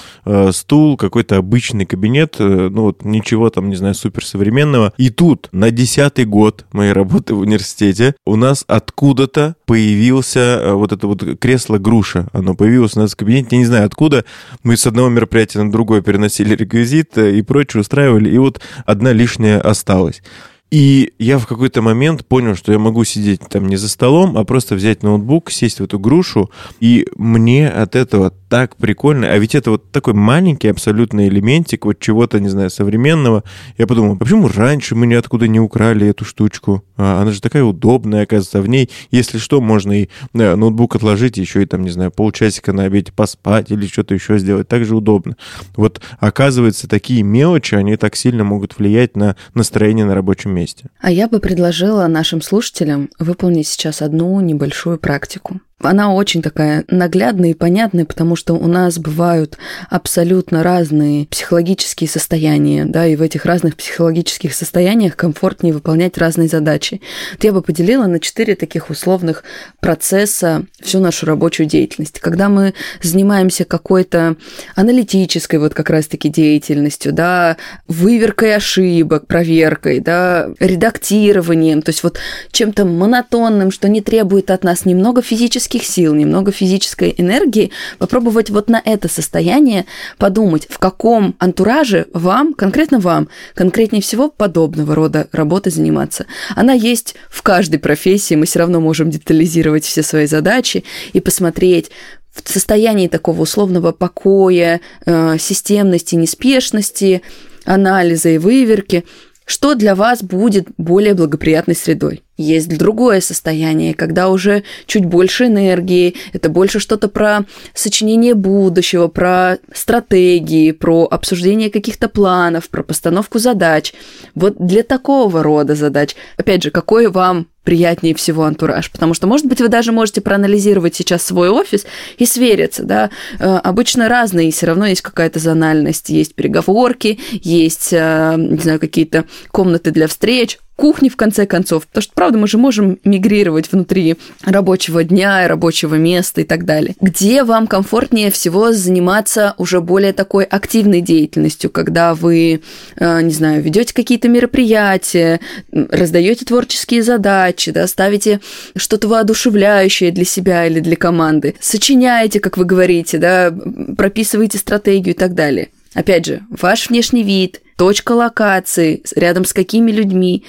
стул, 0.52 0.96
какой-то 0.96 1.36
обычный 1.36 1.84
кабинет, 1.84 2.36
ну 2.38 2.82
вот 2.82 3.04
ничего 3.04 3.50
там, 3.50 3.68
не 3.68 3.76
знаю, 3.76 3.94
суперсовременного. 3.94 4.94
И 4.96 5.10
тут 5.10 5.48
на 5.52 5.70
десятый 5.70 6.24
год 6.24 6.64
моей 6.72 6.92
работы 6.92 7.34
в 7.34 7.40
университете 7.40 8.14
у 8.24 8.36
нас 8.36 8.64
откуда-то 8.66 9.56
появился 9.68 10.72
вот 10.72 10.92
это 10.92 11.06
вот 11.06 11.22
кресло-груша 11.38 12.28
оно 12.32 12.54
появилось 12.54 12.96
у 12.96 13.00
нас 13.00 13.12
в 13.12 13.16
кабинете, 13.16 13.48
я 13.52 13.58
не 13.58 13.66
знаю 13.66 13.84
откуда. 13.84 14.24
Мы 14.62 14.78
с 14.78 14.86
одного 14.86 15.10
мероприятия 15.10 15.62
на 15.62 15.70
другое 15.70 16.00
переносили 16.00 16.54
реквизит 16.54 17.18
э, 17.18 17.36
и 17.36 17.42
прочее 17.42 17.82
устраивали, 17.82 18.30
и 18.30 18.38
вот 18.38 18.62
одна 18.86 19.12
лишняя 19.12 19.60
осталась. 19.60 20.22
И 20.70 21.12
я 21.18 21.38
в 21.38 21.46
какой-то 21.46 21.82
момент 21.82 22.26
понял, 22.26 22.54
что 22.54 22.72
я 22.72 22.78
могу 22.78 23.04
сидеть 23.04 23.42
там 23.50 23.68
не 23.68 23.76
за 23.76 23.90
столом, 23.90 24.38
а 24.38 24.44
просто 24.44 24.74
взять 24.74 25.02
ноутбук, 25.02 25.50
сесть 25.50 25.80
в 25.80 25.84
эту 25.84 25.98
грушу, 25.98 26.50
и 26.80 27.06
мне 27.16 27.68
от 27.68 27.94
этого 27.94 28.32
так 28.48 28.76
прикольно. 28.76 29.28
А 29.28 29.38
ведь 29.38 29.54
это 29.54 29.70
вот 29.70 29.90
такой 29.92 30.14
маленький 30.14 30.68
абсолютно 30.68 31.28
элементик 31.28 31.84
вот 31.84 32.00
чего-то, 32.00 32.40
не 32.40 32.48
знаю, 32.48 32.70
современного. 32.70 33.44
Я 33.76 33.86
подумал, 33.86 34.14
а 34.14 34.16
почему 34.16 34.48
раньше 34.48 34.94
мы 34.94 35.06
ниоткуда 35.06 35.48
не 35.48 35.60
украли 35.60 36.08
эту 36.08 36.24
штучку? 36.24 36.84
А, 36.96 37.22
она 37.22 37.30
же 37.30 37.40
такая 37.40 37.64
удобная, 37.64 38.22
оказывается, 38.24 38.60
в 38.60 38.68
ней, 38.68 38.90
если 39.10 39.38
что, 39.38 39.60
можно 39.60 40.02
и 40.02 40.08
да, 40.32 40.56
ноутбук 40.56 40.96
отложить, 40.96 41.36
еще 41.36 41.62
и 41.62 41.66
там, 41.66 41.82
не 41.82 41.90
знаю, 41.90 42.10
полчасика 42.10 42.72
на 42.72 42.84
обеде 42.84 43.12
поспать 43.12 43.70
или 43.70 43.86
что-то 43.86 44.14
еще 44.14 44.38
сделать. 44.38 44.68
Так 44.68 44.84
же 44.84 44.96
удобно. 44.96 45.36
Вот 45.76 46.00
оказывается, 46.18 46.88
такие 46.88 47.22
мелочи, 47.22 47.74
они 47.74 47.96
так 47.96 48.16
сильно 48.16 48.44
могут 48.44 48.78
влиять 48.78 49.16
на 49.16 49.36
настроение 49.54 50.04
на 50.04 50.14
рабочем 50.14 50.52
месте. 50.52 50.86
А 51.00 51.10
я 51.10 51.28
бы 51.28 51.40
предложила 51.40 52.06
нашим 52.06 52.42
слушателям 52.42 53.10
выполнить 53.18 53.66
сейчас 53.66 54.02
одну 54.02 54.40
небольшую 54.40 54.98
практику. 54.98 55.60
Она 55.80 56.12
очень 56.12 56.42
такая 56.42 56.84
наглядная 56.88 57.50
и 57.50 57.54
понятная, 57.54 58.04
потому 58.04 58.34
что 58.34 58.54
у 58.54 58.66
нас 58.66 58.98
бывают 58.98 59.58
абсолютно 59.88 60.64
разные 60.64 61.26
психологические 61.26 62.10
состояния, 62.10 62.84
да, 62.84 63.06
и 63.06 63.14
в 63.14 63.22
этих 63.22 63.44
разных 63.44 63.76
психологических 63.76 64.54
состояниях 64.54 65.14
комфортнее 65.14 65.72
выполнять 65.72 66.18
разные 66.18 66.48
задачи. 66.48 67.00
Вот 67.32 67.44
я 67.44 67.52
бы 67.52 67.62
поделила 67.62 68.06
на 68.06 68.18
четыре 68.18 68.56
таких 68.56 68.90
условных 68.90 69.44
процесса 69.78 70.64
всю 70.82 70.98
нашу 70.98 71.26
рабочую 71.26 71.68
деятельность. 71.68 72.18
Когда 72.18 72.48
мы 72.48 72.74
занимаемся 73.00 73.64
какой-то 73.64 74.36
аналитической 74.74 75.60
вот 75.60 75.74
как 75.74 75.90
раз-таки 75.90 76.28
деятельностью, 76.28 77.12
да, 77.12 77.56
выверкой 77.86 78.56
ошибок, 78.56 79.28
проверкой, 79.28 80.00
да, 80.00 80.48
редактированием, 80.58 81.82
то 81.82 81.90
есть 81.90 82.02
вот 82.02 82.18
чем-то 82.50 82.84
монотонным, 82.84 83.70
что 83.70 83.88
не 83.88 84.00
требует 84.00 84.50
от 84.50 84.64
нас 84.64 84.84
немного 84.84 85.22
физически 85.22 85.67
физических 85.68 85.84
сил, 85.84 86.14
немного 86.14 86.52
физической 86.52 87.14
энергии, 87.16 87.70
попробовать 87.98 88.50
вот 88.50 88.68
на 88.68 88.80
это 88.84 89.08
состояние 89.08 89.84
подумать, 90.18 90.66
в 90.68 90.78
каком 90.78 91.34
антураже 91.38 92.06
вам, 92.12 92.54
конкретно 92.54 92.98
вам, 92.98 93.28
конкретнее 93.54 94.02
всего 94.02 94.28
подобного 94.30 94.94
рода 94.94 95.28
работы 95.32 95.70
заниматься. 95.70 96.26
Она 96.56 96.72
есть 96.72 97.14
в 97.30 97.42
каждой 97.42 97.78
профессии, 97.78 98.34
мы 98.34 98.46
все 98.46 98.60
равно 98.60 98.80
можем 98.80 99.10
детализировать 99.10 99.84
все 99.84 100.02
свои 100.02 100.26
задачи 100.26 100.84
и 101.12 101.20
посмотреть, 101.20 101.90
в 102.30 102.48
состоянии 102.48 103.08
такого 103.08 103.42
условного 103.42 103.90
покоя, 103.90 104.80
э, 105.06 105.38
системности, 105.40 106.14
неспешности, 106.14 107.22
анализа 107.64 108.28
и 108.28 108.38
выверки, 108.38 109.04
что 109.44 109.74
для 109.74 109.96
вас 109.96 110.22
будет 110.22 110.68
более 110.76 111.14
благоприятной 111.14 111.74
средой. 111.74 112.22
Есть 112.38 112.68
другое 112.78 113.20
состояние, 113.20 113.94
когда 113.94 114.28
уже 114.28 114.62
чуть 114.86 115.04
больше 115.04 115.46
энергии, 115.46 116.14
это 116.32 116.48
больше 116.48 116.78
что-то 116.78 117.08
про 117.08 117.44
сочинение 117.74 118.34
будущего, 118.34 119.08
про 119.08 119.58
стратегии, 119.74 120.70
про 120.70 121.08
обсуждение 121.10 121.68
каких-то 121.68 122.08
планов, 122.08 122.68
про 122.68 122.84
постановку 122.84 123.40
задач. 123.40 123.92
Вот 124.36 124.54
для 124.56 124.84
такого 124.84 125.42
рода 125.42 125.74
задач, 125.74 126.14
опять 126.36 126.62
же, 126.62 126.70
какой 126.70 127.08
вам 127.08 127.48
приятнее 127.64 128.14
всего 128.14 128.44
антураж, 128.44 128.90
потому 128.90 129.14
что, 129.14 129.26
может 129.26 129.44
быть, 129.46 129.60
вы 129.60 129.68
даже 129.68 129.90
можете 129.90 130.20
проанализировать 130.20 130.94
сейчас 130.94 131.22
свой 131.22 131.50
офис 131.50 131.86
и 132.18 132.24
свериться, 132.24 132.84
да, 132.84 133.10
э, 133.38 133.44
обычно 133.44 134.08
разные, 134.08 134.52
все 134.52 134.66
равно 134.66 134.86
есть 134.86 135.02
какая-то 135.02 135.38
зональность, 135.38 136.08
есть 136.08 136.34
переговорки, 136.34 137.18
есть, 137.32 137.92
э, 137.92 138.36
не 138.38 138.60
знаю, 138.60 138.80
какие-то 138.80 139.26
комнаты 139.50 139.90
для 139.90 140.06
встреч, 140.06 140.58
кухни, 140.78 141.08
в 141.08 141.16
конце 141.16 141.44
концов. 141.44 141.88
Потому 141.88 142.02
что, 142.02 142.12
правда, 142.14 142.38
мы 142.38 142.46
же 142.46 142.56
можем 142.56 142.98
мигрировать 143.02 143.70
внутри 143.72 144.16
рабочего 144.44 145.02
дня 145.02 145.44
и 145.44 145.48
рабочего 145.48 145.96
места 145.96 146.42
и 146.42 146.44
так 146.44 146.64
далее. 146.64 146.94
Где 147.00 147.42
вам 147.42 147.66
комфортнее 147.66 148.30
всего 148.30 148.72
заниматься 148.72 149.54
уже 149.58 149.80
более 149.80 150.12
такой 150.12 150.44
активной 150.44 151.00
деятельностью, 151.00 151.68
когда 151.68 152.14
вы, 152.14 152.62
э, 152.94 153.22
не 153.22 153.32
знаю, 153.32 153.60
ведете 153.60 153.92
какие-то 153.92 154.28
мероприятия, 154.28 155.40
раздаете 155.72 156.44
творческие 156.44 157.02
задачи, 157.02 157.72
да, 157.72 157.84
ставите 157.88 158.40
что-то 158.76 159.08
воодушевляющее 159.08 160.12
для 160.12 160.24
себя 160.24 160.64
или 160.64 160.78
для 160.78 160.94
команды, 160.94 161.56
сочиняете, 161.58 162.38
как 162.38 162.56
вы 162.56 162.64
говорите, 162.64 163.18
да, 163.18 163.52
прописываете 163.96 164.58
стратегию 164.58 165.16
и 165.16 165.18
так 165.18 165.34
далее. 165.34 165.70
Опять 165.94 166.26
же, 166.26 166.42
ваш 166.50 166.88
внешний 166.88 167.24
вид, 167.24 167.62
точка 167.78 168.12
локации, 168.12 169.02
рядом 169.14 169.44
с 169.44 169.52
какими 169.52 169.92
людьми. 169.92 170.44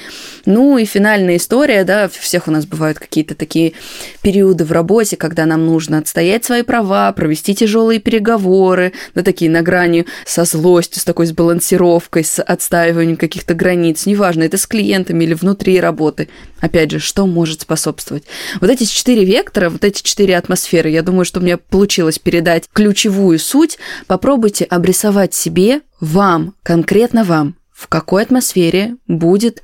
Ну 0.47 0.79
и 0.79 0.85
финальная 0.85 1.37
история, 1.37 1.83
да, 1.83 2.07
у 2.07 2.21
всех 2.21 2.47
у 2.47 2.51
нас 2.51 2.65
бывают 2.65 2.97
какие-то 2.97 3.35
такие 3.35 3.73
периоды 4.23 4.65
в 4.65 4.71
работе, 4.71 5.15
когда 5.15 5.45
нам 5.45 5.67
нужно 5.67 5.99
отстоять 5.99 6.43
свои 6.43 6.63
права, 6.63 7.11
провести 7.13 7.53
тяжелые 7.53 7.99
переговоры, 7.99 8.93
да, 9.13 9.21
такие 9.21 9.51
на 9.51 9.61
грани 9.61 10.07
со 10.25 10.43
злостью, 10.43 11.01
с 11.01 11.05
такой 11.05 11.27
сбалансировкой, 11.27 12.23
с 12.23 12.41
отстаиванием 12.41 13.15
каких-то 13.15 13.53
границ, 13.53 14.07
неважно, 14.07 14.41
это 14.41 14.57
с 14.57 14.65
клиентами 14.65 15.23
или 15.23 15.35
внутри 15.35 15.79
работы. 15.79 16.29
Опять 16.61 16.89
же, 16.89 16.99
что 16.99 17.27
может 17.27 17.61
способствовать? 17.61 18.23
Вот 18.59 18.71
эти 18.71 18.85
четыре 18.85 19.23
вектора, 19.23 19.69
вот 19.69 19.83
эти 19.83 20.01
четыре 20.01 20.35
атмосферы, 20.35 20.89
я 20.89 21.03
думаю, 21.03 21.25
что 21.25 21.39
мне 21.41 21.57
получилось 21.57 22.17
передать 22.17 22.63
ключевую 22.73 23.37
суть. 23.37 23.77
Попробуйте 24.07 24.65
обрисовать 24.65 25.35
себе 25.35 25.81
вам, 25.99 26.55
конкретно 26.63 27.23
вам, 27.23 27.55
в 27.71 27.87
какой 27.87 28.23
атмосфере 28.23 28.95
будет 29.07 29.61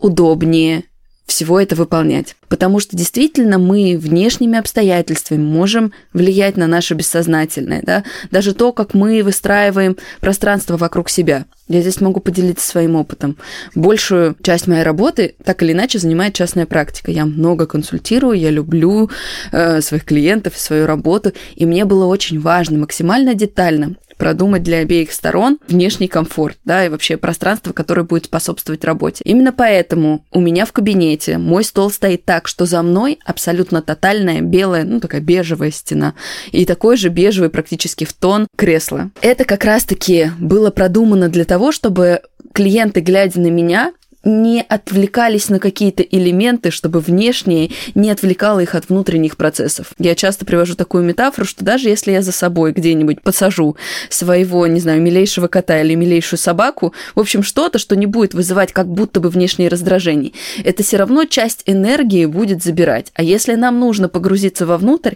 удобнее 0.00 0.84
всего 1.32 1.58
это 1.58 1.74
выполнять. 1.76 2.36
Потому 2.48 2.78
что 2.78 2.96
действительно 2.96 3.58
мы 3.58 3.96
внешними 3.96 4.58
обстоятельствами 4.58 5.42
можем 5.42 5.92
влиять 6.12 6.56
на 6.56 6.66
наше 6.66 6.94
бессознательное. 6.94 7.80
Да? 7.82 8.04
Даже 8.30 8.52
то, 8.52 8.72
как 8.72 8.92
мы 8.92 9.22
выстраиваем 9.22 9.96
пространство 10.20 10.76
вокруг 10.76 11.08
себя. 11.08 11.46
Я 11.68 11.80
здесь 11.80 12.02
могу 12.02 12.20
поделиться 12.20 12.68
своим 12.68 12.96
опытом. 12.96 13.38
Большую 13.74 14.36
часть 14.42 14.66
моей 14.66 14.82
работы 14.82 15.36
так 15.42 15.62
или 15.62 15.72
иначе 15.72 15.98
занимает 15.98 16.34
частная 16.34 16.66
практика. 16.66 17.10
Я 17.10 17.24
много 17.24 17.66
консультирую, 17.66 18.38
я 18.38 18.50
люблю 18.50 19.08
э, 19.52 19.80
своих 19.80 20.04
клиентов 20.04 20.56
и 20.56 20.60
свою 20.60 20.86
работу. 20.86 21.32
И 21.54 21.64
мне 21.64 21.86
было 21.86 22.04
очень 22.04 22.40
важно 22.40 22.78
максимально 22.78 23.34
детально 23.34 23.94
продумать 24.22 24.62
для 24.62 24.78
обеих 24.78 25.12
сторон 25.12 25.58
внешний 25.66 26.06
комфорт, 26.06 26.56
да, 26.64 26.86
и 26.86 26.88
вообще 26.88 27.16
пространство, 27.16 27.72
которое 27.72 28.04
будет 28.04 28.26
способствовать 28.26 28.84
работе. 28.84 29.20
Именно 29.24 29.50
поэтому 29.50 30.24
у 30.30 30.40
меня 30.40 30.64
в 30.64 30.70
кабинете 30.70 31.38
мой 31.38 31.64
стол 31.64 31.90
стоит 31.90 32.24
так, 32.24 32.46
что 32.46 32.64
за 32.64 32.82
мной 32.82 33.18
абсолютно 33.24 33.82
тотальная 33.82 34.40
белая, 34.40 34.84
ну, 34.84 35.00
такая 35.00 35.20
бежевая 35.20 35.72
стена, 35.72 36.14
и 36.52 36.64
такой 36.64 36.96
же 36.96 37.08
бежевый 37.08 37.50
практически 37.50 38.04
в 38.04 38.12
тон 38.12 38.46
кресло. 38.56 39.10
Это 39.22 39.44
как 39.44 39.64
раз-таки 39.64 40.30
было 40.38 40.70
продумано 40.70 41.28
для 41.28 41.44
того, 41.44 41.72
чтобы 41.72 42.20
клиенты, 42.52 43.00
глядя 43.00 43.40
на 43.40 43.48
меня, 43.48 43.92
не 44.24 44.62
отвлекались 44.62 45.48
на 45.48 45.58
какие-то 45.58 46.02
элементы, 46.02 46.70
чтобы 46.70 47.00
внешнее 47.00 47.70
не 47.94 48.10
отвлекало 48.10 48.60
их 48.60 48.74
от 48.74 48.88
внутренних 48.88 49.36
процессов. 49.36 49.92
Я 49.98 50.14
часто 50.14 50.44
привожу 50.44 50.74
такую 50.74 51.04
метафору, 51.04 51.46
что 51.46 51.64
даже 51.64 51.88
если 51.88 52.12
я 52.12 52.22
за 52.22 52.32
собой 52.32 52.72
где-нибудь 52.72 53.22
посажу 53.22 53.76
своего, 54.08 54.66
не 54.66 54.80
знаю, 54.80 55.00
милейшего 55.02 55.48
кота 55.48 55.80
или 55.80 55.94
милейшую 55.94 56.38
собаку, 56.38 56.94
в 57.14 57.20
общем, 57.20 57.42
что-то, 57.42 57.78
что 57.78 57.96
не 57.96 58.06
будет 58.06 58.34
вызывать 58.34 58.72
как 58.72 58.88
будто 58.88 59.20
бы 59.20 59.28
внешние 59.28 59.68
раздражения, 59.68 60.32
это 60.64 60.82
все 60.82 60.96
равно 60.96 61.24
часть 61.24 61.62
энергии 61.66 62.26
будет 62.26 62.62
забирать. 62.62 63.12
А 63.14 63.22
если 63.22 63.54
нам 63.54 63.80
нужно 63.80 64.08
погрузиться 64.08 64.66
вовнутрь, 64.66 65.14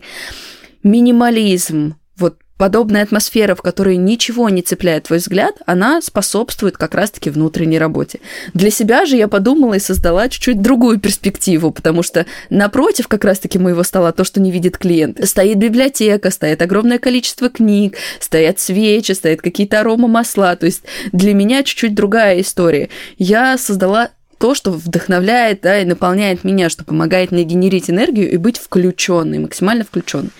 минимализм, 0.82 1.96
вот 2.16 2.38
подобная 2.56 3.02
атмосфера, 3.02 3.54
в 3.54 3.62
которой 3.62 3.96
ничего 3.96 4.48
не 4.48 4.62
цепляет 4.62 5.04
твой 5.04 5.18
взгляд, 5.18 5.56
она 5.66 6.00
способствует 6.00 6.76
как 6.76 6.94
раз-таки 6.94 7.30
внутренней 7.30 7.78
работе. 7.78 8.20
Для 8.54 8.70
себя 8.70 9.06
же 9.06 9.16
я 9.16 9.28
подумала 9.28 9.74
и 9.74 9.78
создала 9.78 10.28
чуть-чуть 10.28 10.62
другую 10.62 10.98
перспективу, 10.98 11.70
потому 11.70 12.02
что 12.02 12.26
напротив 12.50 13.08
как 13.08 13.24
раз-таки 13.24 13.58
моего 13.58 13.82
стола 13.82 14.12
то, 14.12 14.24
что 14.24 14.40
не 14.40 14.50
видит 14.50 14.78
клиент, 14.78 15.26
стоит 15.28 15.58
библиотека, 15.58 16.30
стоит 16.30 16.62
огромное 16.62 16.98
количество 16.98 17.48
книг, 17.48 17.96
стоят 18.20 18.58
свечи, 18.58 19.12
стоят 19.12 19.42
какие-то 19.42 19.80
арома 19.80 20.08
масла. 20.08 20.56
То 20.56 20.66
есть 20.66 20.82
для 21.12 21.34
меня 21.34 21.62
чуть-чуть 21.62 21.94
другая 21.94 22.40
история. 22.40 22.88
Я 23.18 23.58
создала 23.58 24.10
то, 24.38 24.54
что 24.54 24.70
вдохновляет 24.70 25.62
да, 25.62 25.80
и 25.80 25.84
наполняет 25.84 26.44
меня, 26.44 26.68
что 26.68 26.84
помогает 26.84 27.32
мне 27.32 27.44
генерить 27.44 27.90
энергию 27.90 28.30
и 28.30 28.36
быть 28.36 28.58
включенной, 28.58 29.38
максимально 29.38 29.84
включенной. 29.84 30.30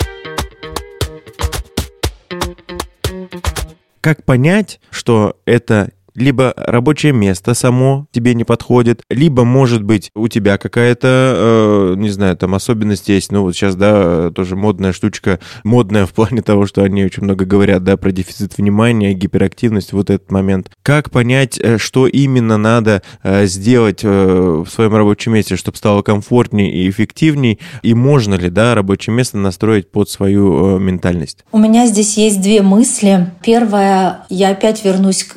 Как 4.06 4.22
понять, 4.22 4.78
что 4.90 5.40
это 5.46 5.90
либо 6.16 6.52
рабочее 6.56 7.12
место 7.12 7.54
само 7.54 8.06
тебе 8.10 8.34
не 8.34 8.44
подходит, 8.44 9.02
либо, 9.10 9.44
может 9.44 9.82
быть, 9.82 10.10
у 10.14 10.28
тебя 10.28 10.58
какая-то, 10.58 11.92
э, 11.92 11.94
не 11.96 12.08
знаю, 12.08 12.36
там 12.36 12.54
особенность 12.54 13.08
есть, 13.08 13.30
ну 13.30 13.42
вот 13.42 13.54
сейчас, 13.54 13.76
да, 13.76 14.30
тоже 14.30 14.56
модная 14.56 14.92
штучка, 14.92 15.38
модная 15.64 16.06
в 16.06 16.12
плане 16.12 16.42
того, 16.42 16.66
что 16.66 16.82
они 16.82 17.04
очень 17.04 17.22
много 17.22 17.44
говорят, 17.44 17.84
да, 17.84 17.96
про 17.96 18.12
дефицит 18.12 18.56
внимания, 18.58 19.14
гиперактивность, 19.14 19.92
вот 19.92 20.10
этот 20.10 20.30
момент. 20.30 20.70
Как 20.82 21.10
понять, 21.10 21.58
э, 21.58 21.78
что 21.78 22.06
именно 22.06 22.56
надо 22.56 23.02
э, 23.22 23.46
сделать 23.46 24.00
э, 24.02 24.64
в 24.66 24.68
своем 24.70 24.94
рабочем 24.94 25.34
месте, 25.34 25.56
чтобы 25.56 25.76
стало 25.76 26.02
комфортнее 26.02 26.72
и 26.72 26.88
эффективней, 26.88 27.58
и 27.82 27.94
можно 27.94 28.34
ли, 28.34 28.50
да, 28.50 28.74
рабочее 28.74 29.14
место 29.14 29.36
настроить 29.38 29.90
под 29.90 30.08
свою 30.08 30.78
ментальность? 30.78 31.44
У 31.52 31.58
меня 31.58 31.86
здесь 31.86 32.16
есть 32.16 32.40
две 32.40 32.62
мысли. 32.62 33.30
Первая, 33.42 34.26
я 34.28 34.50
опять 34.50 34.84
вернусь 34.84 35.24
к 35.24 35.36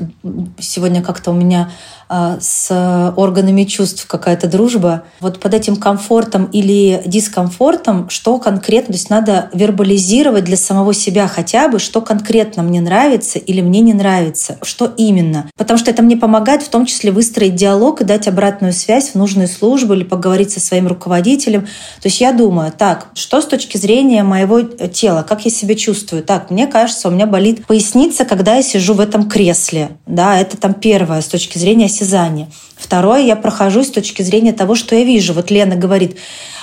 сегодня 0.70 1.02
как-то 1.02 1.32
у 1.32 1.34
меня 1.34 1.72
с 2.10 3.14
органами 3.16 3.64
чувств 3.66 4.08
какая-то 4.08 4.48
дружба. 4.48 5.04
Вот 5.20 5.40
под 5.40 5.54
этим 5.54 5.76
комфортом 5.76 6.46
или 6.46 7.02
дискомфортом, 7.06 8.10
что 8.10 8.40
конкретно, 8.40 8.94
то 8.94 8.98
есть 8.98 9.10
надо 9.10 9.50
вербализировать 9.54 10.44
для 10.44 10.58
самого 10.58 10.94
себя 10.94 11.28
хотя 11.28 11.68
бы, 11.68 11.80
что 11.80 12.02
конкретно 12.02 12.64
мне 12.64 12.82
нравится 12.82 13.38
или 13.38 13.62
мне 13.62 13.82
не 13.82 13.94
нравится, 13.94 14.58
что 14.64 14.92
именно. 14.98 15.50
Потому 15.56 15.78
что 15.78 15.92
это 15.92 16.02
мне 16.02 16.18
помогает 16.18 16.64
в 16.64 16.70
том 16.70 16.86
числе 16.86 17.12
выстроить 17.12 17.56
диалог 17.56 18.02
и 18.02 18.06
дать 18.06 18.28
обратную 18.28 18.74
связь 18.74 19.12
в 19.12 19.16
нужную 19.16 19.48
службу 19.48 19.94
или 19.94 20.04
поговорить 20.04 20.52
со 20.52 20.60
своим 20.60 20.88
руководителем. 20.88 21.62
То 22.02 22.08
есть 22.08 22.22
я 22.22 22.32
думаю, 22.32 22.72
так, 22.76 23.10
что 23.14 23.42
с 23.42 23.46
точки 23.46 23.78
зрения 23.78 24.24
моего 24.24 24.62
тела, 24.62 25.24
как 25.28 25.46
я 25.46 25.52
себя 25.52 25.76
чувствую? 25.76 26.24
Так, 26.24 26.50
мне 26.50 26.66
кажется, 26.68 27.08
у 27.08 27.12
меня 27.12 27.28
болит 27.28 27.68
поясница, 27.68 28.26
когда 28.26 28.56
я 28.56 28.64
сижу 28.64 28.94
в 28.94 29.00
этом 29.00 29.30
кресле. 29.30 29.92
Да, 30.08 30.40
это 30.40 30.58
там 30.58 30.74
первое 30.74 31.22
с 31.22 31.28
точки 31.28 31.58
зрения 31.58 31.88
осязания. 32.00 32.50
Второе, 32.76 33.22
я 33.22 33.36
прохожу 33.36 33.84
с 33.84 33.92
точки 33.92 34.22
зрения 34.22 34.54
того, 34.54 34.76
что 34.76 34.96
я 34.96 35.04
вижу. 35.04 35.34
Вот 35.34 35.52
Лена 35.52 35.76
говорит, 35.76 36.18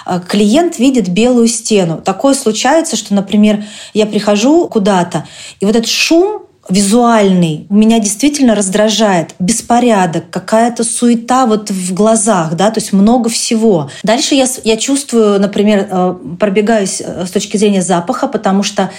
«А, 0.05 0.21
клиент 0.21 0.79
видит 0.79 1.09
белую 1.09 1.49
стену. 1.49 2.01
Такое 2.03 2.35
случается, 2.35 2.97
что, 2.97 3.15
например, 3.15 3.65
я 3.93 4.07
прихожу 4.07 4.69
куда-то, 4.69 5.27
и 5.61 5.67
вот 5.67 5.77
этот 5.77 5.91
шум 5.91 6.46
визуальный 6.69 7.67
меня 7.71 7.99
действительно 7.99 8.55
раздражает. 8.55 9.35
Беспорядок, 9.39 10.31
какая-то 10.31 10.85
суета 10.85 11.47
вот 11.47 11.71
в 11.71 11.95
глазах, 11.95 12.55
да, 12.55 12.71
то 12.71 12.81
есть 12.81 12.93
много 12.93 13.29
всего. 13.29 13.91
Дальше 14.03 14.35
я, 14.35 14.47
я 14.65 14.77
чувствую, 14.77 15.41
например, 15.41 15.89
э, 15.91 16.15
пробегаюсь 16.39 17.01
э, 17.05 17.27
с 17.27 17.31
точки 17.31 17.57
зрения 17.57 17.83
запаха, 17.83 18.27
потому 18.29 18.63
что 18.63 18.91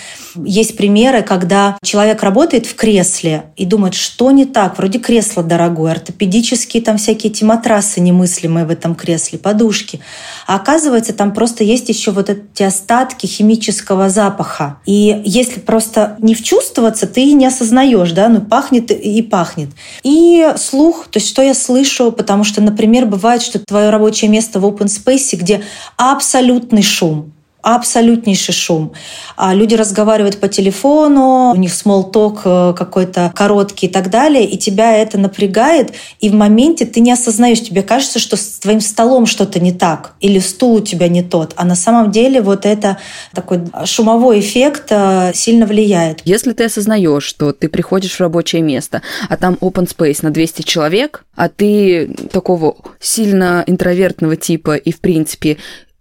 есть 0.45 0.77
примеры, 0.77 1.23
когда 1.23 1.77
человек 1.83 2.23
работает 2.23 2.65
в 2.65 2.75
кресле 2.75 3.51
и 3.55 3.65
думает, 3.65 3.93
что 3.93 4.31
не 4.31 4.45
так, 4.45 4.77
вроде 4.77 4.99
кресло 4.99 5.43
дорогое, 5.43 5.93
ортопедические 5.93 6.83
там 6.83 6.97
всякие 6.97 7.31
эти 7.31 7.43
матрасы 7.43 7.99
немыслимые 7.99 8.65
в 8.65 8.69
этом 8.69 8.95
кресле, 8.95 9.39
подушки. 9.39 9.99
А 10.45 10.55
оказывается, 10.55 11.13
там 11.13 11.33
просто 11.33 11.63
есть 11.63 11.89
еще 11.89 12.11
вот 12.11 12.29
эти 12.29 12.63
остатки 12.63 13.25
химического 13.25 14.09
запаха. 14.09 14.79
И 14.85 15.21
если 15.25 15.59
просто 15.59 16.17
не 16.19 16.35
вчувствоваться, 16.35 17.07
ты 17.07 17.33
не 17.33 17.45
осознаешь, 17.57 18.11
да, 18.11 18.29
ну 18.29 18.41
пахнет 18.41 18.91
и 18.91 19.21
пахнет. 19.21 19.69
И 20.03 20.53
слух, 20.57 21.07
то 21.07 21.17
есть 21.17 21.29
что 21.29 21.41
я 21.41 21.53
слышу, 21.53 22.11
потому 22.11 22.43
что, 22.43 22.61
например, 22.61 23.05
бывает, 23.05 23.41
что 23.41 23.59
твое 23.59 23.89
рабочее 23.89 24.29
место 24.29 24.59
в 24.59 24.65
open 24.65 24.85
space, 24.85 25.35
где 25.37 25.63
абсолютный 25.97 26.83
шум, 26.83 27.33
абсолютнейший 27.75 28.53
шум. 28.53 28.93
А 29.35 29.53
люди 29.53 29.75
разговаривают 29.75 30.39
по 30.39 30.47
телефону, 30.47 31.51
у 31.53 31.55
них 31.55 31.71
talk 31.71 32.39
э, 32.45 32.73
какой-то 32.73 33.31
короткий 33.35 33.87
и 33.87 33.89
так 33.89 34.09
далее, 34.09 34.45
и 34.45 34.57
тебя 34.57 34.95
это 34.95 35.17
напрягает, 35.17 35.93
и 36.19 36.29
в 36.29 36.33
моменте 36.33 36.85
ты 36.85 37.01
не 37.01 37.11
осознаешь, 37.11 37.61
тебе 37.61 37.83
кажется, 37.83 38.19
что 38.19 38.37
с 38.37 38.59
твоим 38.59 38.79
столом 38.79 39.25
что-то 39.25 39.59
не 39.59 39.73
так, 39.73 40.13
или 40.21 40.39
стул 40.39 40.75
у 40.75 40.79
тебя 40.79 41.09
не 41.09 41.23
тот, 41.23 41.53
а 41.57 41.65
на 41.65 41.75
самом 41.75 42.11
деле 42.11 42.41
вот 42.41 42.65
это 42.65 42.97
такой 43.33 43.59
шумовой 43.85 44.39
эффект 44.39 44.85
э, 44.89 45.31
сильно 45.33 45.65
влияет. 45.65 46.21
Если 46.23 46.53
ты 46.53 46.65
осознаешь, 46.65 47.23
что 47.23 47.51
ты 47.51 47.67
приходишь 47.67 48.13
в 48.13 48.21
рабочее 48.21 48.61
место, 48.61 49.01
а 49.29 49.35
там 49.35 49.55
open 49.59 49.87
space 49.87 50.19
на 50.21 50.31
200 50.31 50.61
человек, 50.61 51.25
а 51.35 51.49
ты 51.49 52.15
такого 52.31 52.77
сильно 52.99 53.63
интровертного 53.67 54.37
типа 54.37 54.75
и, 54.75 54.91
в 54.91 54.99
принципе, 54.99 55.57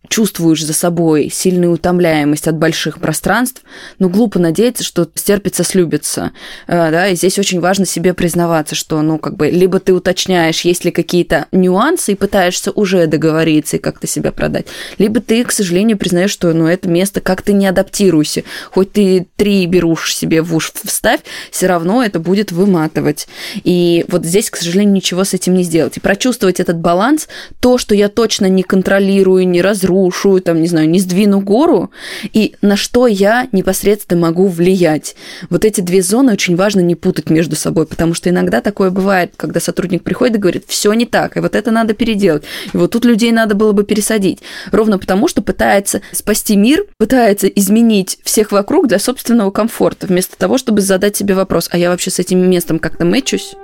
чувствуешь 0.08 0.64
за 0.64 0.72
собой 0.72 1.30
сильную 1.32 1.72
утомляемость 1.72 2.48
от 2.48 2.56
больших 2.56 2.98
пространств, 3.00 3.62
ну, 3.98 4.08
глупо 4.08 4.38
надеяться, 4.38 4.84
что 4.84 5.08
стерпится, 5.14 5.64
слюбится, 5.64 6.32
э, 6.66 6.90
да, 6.90 7.08
и 7.08 7.16
здесь 7.16 7.38
очень 7.38 7.60
важно 7.60 7.86
себе 7.86 8.14
признаваться, 8.14 8.74
что, 8.74 9.02
ну, 9.02 9.18
как 9.18 9.36
бы, 9.36 9.48
либо 9.50 9.80
ты 9.80 9.92
уточняешь, 9.92 10.60
есть 10.62 10.84
ли 10.84 10.90
какие-то 10.90 11.46
нюансы 11.52 12.12
и 12.12 12.16
пытаешься 12.16 12.70
уже 12.70 13.06
договориться 13.06 13.76
и 13.76 13.80
как-то 13.80 14.06
себя 14.06 14.32
продать, 14.32 14.66
либо 14.98 15.20
ты, 15.20 15.44
к 15.44 15.52
сожалению, 15.52 15.98
признаешь, 15.98 16.30
что, 16.30 16.52
ну, 16.52 16.66
это 16.66 16.88
место 16.88 17.20
как-то 17.20 17.52
не 17.52 17.66
адаптируйся, 17.66 18.44
хоть 18.70 18.92
ты 18.92 19.26
три 19.36 19.66
берушь 19.66 20.14
себе 20.14 20.42
в 20.42 20.54
уж 20.54 20.72
вставь, 20.84 21.20
все 21.50 21.66
равно 21.66 22.02
это 22.02 22.20
будет 22.20 22.52
выматывать. 22.52 23.28
И 23.64 24.04
вот 24.08 24.24
здесь, 24.24 24.50
к 24.50 24.56
сожалению, 24.56 24.94
ничего 24.94 25.24
с 25.24 25.34
этим 25.34 25.54
не 25.54 25.62
сделать. 25.62 25.96
И 25.96 26.00
прочувствовать 26.00 26.60
этот 26.60 26.78
баланс, 26.78 27.28
то, 27.60 27.78
что 27.78 27.94
я 27.94 28.08
точно 28.08 28.46
не 28.46 28.62
контролирую, 28.62 29.46
не 29.48 29.62
разрушаю, 29.62 29.95
разрушу, 29.96 30.40
там, 30.40 30.60
не 30.60 30.68
знаю, 30.68 30.88
не 30.88 31.00
сдвину 31.00 31.40
гору, 31.40 31.90
и 32.32 32.54
на 32.62 32.76
что 32.76 33.06
я 33.06 33.48
непосредственно 33.52 34.20
могу 34.20 34.48
влиять. 34.48 35.16
Вот 35.50 35.64
эти 35.64 35.80
две 35.80 36.02
зоны 36.02 36.32
очень 36.32 36.56
важно 36.56 36.80
не 36.80 36.94
путать 36.94 37.30
между 37.30 37.56
собой, 37.56 37.86
потому 37.86 38.14
что 38.14 38.30
иногда 38.30 38.60
такое 38.60 38.90
бывает, 38.90 39.32
когда 39.36 39.60
сотрудник 39.60 40.02
приходит 40.02 40.36
и 40.36 40.40
говорит, 40.40 40.64
все 40.68 40.92
не 40.92 41.06
так, 41.06 41.36
и 41.36 41.40
вот 41.40 41.54
это 41.54 41.70
надо 41.70 41.94
переделать, 41.94 42.44
и 42.72 42.76
вот 42.76 42.92
тут 42.92 43.04
людей 43.04 43.32
надо 43.32 43.54
было 43.54 43.72
бы 43.72 43.84
пересадить. 43.84 44.40
Ровно 44.72 44.98
потому, 44.98 45.28
что 45.28 45.42
пытается 45.42 46.00
спасти 46.12 46.56
мир, 46.56 46.86
пытается 46.98 47.46
изменить 47.46 48.18
всех 48.22 48.52
вокруг 48.52 48.88
для 48.88 48.98
собственного 48.98 49.50
комфорта, 49.50 50.06
вместо 50.06 50.36
того, 50.36 50.58
чтобы 50.58 50.80
задать 50.80 51.16
себе 51.16 51.34
вопрос, 51.34 51.68
а 51.72 51.78
я 51.78 51.90
вообще 51.90 52.10
с 52.10 52.18
этим 52.18 52.48
местом 52.50 52.78
как-то 52.78 53.04
мэчусь? 53.04 53.54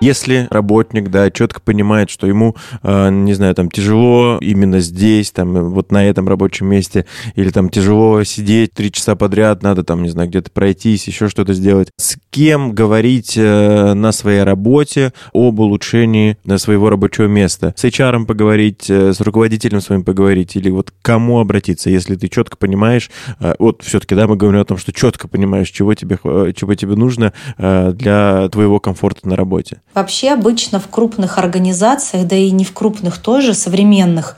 Если 0.00 0.48
работник, 0.50 1.10
да, 1.10 1.30
четко 1.30 1.60
понимает, 1.60 2.08
что 2.08 2.26
ему, 2.26 2.56
э, 2.82 3.10
не 3.10 3.34
знаю, 3.34 3.54
там 3.54 3.70
тяжело 3.70 4.38
именно 4.40 4.80
здесь, 4.80 5.30
там 5.30 5.70
вот 5.70 5.92
на 5.92 6.06
этом 6.06 6.26
рабочем 6.26 6.68
месте, 6.68 7.04
или 7.34 7.50
там 7.50 7.68
тяжело 7.68 8.24
сидеть 8.24 8.72
три 8.72 8.90
часа 8.90 9.14
подряд, 9.14 9.62
надо 9.62 9.84
там, 9.84 10.02
не 10.02 10.08
знаю, 10.08 10.30
где-то 10.30 10.50
пройтись, 10.52 11.06
еще 11.06 11.28
что-то 11.28 11.52
сделать. 11.52 11.90
С 11.98 12.16
кем 12.30 12.72
говорить 12.72 13.34
э, 13.36 13.92
на 13.92 14.12
своей 14.12 14.42
работе 14.42 15.12
об 15.34 15.60
улучшении 15.60 16.38
своего 16.56 16.88
рабочего 16.88 17.26
места? 17.26 17.74
С 17.76 17.84
HR 17.84 18.24
поговорить, 18.24 18.88
э, 18.88 19.12
с 19.12 19.20
руководителем 19.20 19.82
своим 19.82 20.02
поговорить, 20.02 20.56
или 20.56 20.70
вот 20.70 20.92
к 20.92 20.94
кому 21.02 21.40
обратиться, 21.40 21.90
если 21.90 22.14
ты 22.14 22.28
четко 22.28 22.56
понимаешь, 22.56 23.10
вот 23.58 23.82
все-таки, 23.82 24.14
да, 24.14 24.26
мы 24.26 24.36
говорим 24.36 24.62
о 24.62 24.64
том, 24.64 24.78
что 24.78 24.94
четко 24.94 25.28
понимаешь, 25.28 25.70
чего 25.70 25.92
тебе, 25.92 26.18
чего 26.54 26.74
тебе 26.74 26.94
нужно 26.96 27.34
для 27.58 28.48
твоего 28.48 28.80
комфорта 28.80 29.28
на 29.28 29.36
работе. 29.36 29.82
Вообще 29.92 30.30
обычно 30.30 30.78
в 30.78 30.88
крупных 30.88 31.38
организациях, 31.38 32.26
да 32.28 32.36
и 32.36 32.52
не 32.52 32.64
в 32.64 32.72
крупных 32.72 33.18
тоже, 33.18 33.54
современных, 33.54 34.36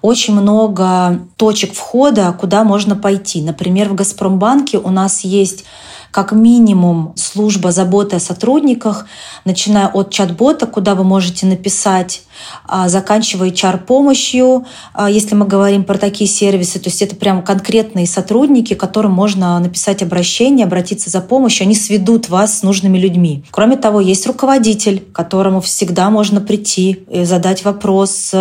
очень 0.00 0.32
много 0.34 1.20
точек 1.36 1.74
входа, 1.74 2.32
куда 2.38 2.62
можно 2.62 2.94
пойти. 2.94 3.42
Например, 3.42 3.88
в 3.88 3.94
«Газпромбанке» 3.94 4.78
у 4.78 4.90
нас 4.90 5.22
есть 5.22 5.64
как 6.12 6.32
минимум 6.32 7.14
служба 7.16 7.72
заботы 7.72 8.16
о 8.16 8.20
сотрудниках, 8.20 9.06
начиная 9.46 9.88
от 9.88 10.10
чат-бота, 10.10 10.66
куда 10.66 10.94
вы 10.94 11.04
можете 11.04 11.46
написать, 11.46 12.22
а, 12.68 12.90
заканчивая 12.90 13.48
HR-помощью, 13.48 14.66
а, 14.92 15.08
если 15.10 15.34
мы 15.34 15.46
говорим 15.46 15.84
про 15.84 15.96
такие 15.96 16.28
сервисы. 16.28 16.78
То 16.78 16.90
есть 16.90 17.00
это 17.00 17.16
прям 17.16 17.42
конкретные 17.42 18.06
сотрудники, 18.06 18.74
которым 18.74 19.12
можно 19.12 19.58
написать 19.58 20.02
обращение, 20.02 20.66
обратиться 20.66 21.08
за 21.08 21.22
помощью, 21.22 21.64
они 21.64 21.74
сведут 21.74 22.28
вас 22.28 22.58
с 22.58 22.62
нужными 22.62 22.98
людьми. 22.98 23.44
Кроме 23.50 23.78
того, 23.78 24.00
есть 24.00 24.26
руководитель, 24.26 25.02
которому 25.14 25.62
всегда 25.62 26.10
можно 26.10 26.42
прийти, 26.42 27.04
задать 27.10 27.64
вопрос, 27.64 28.34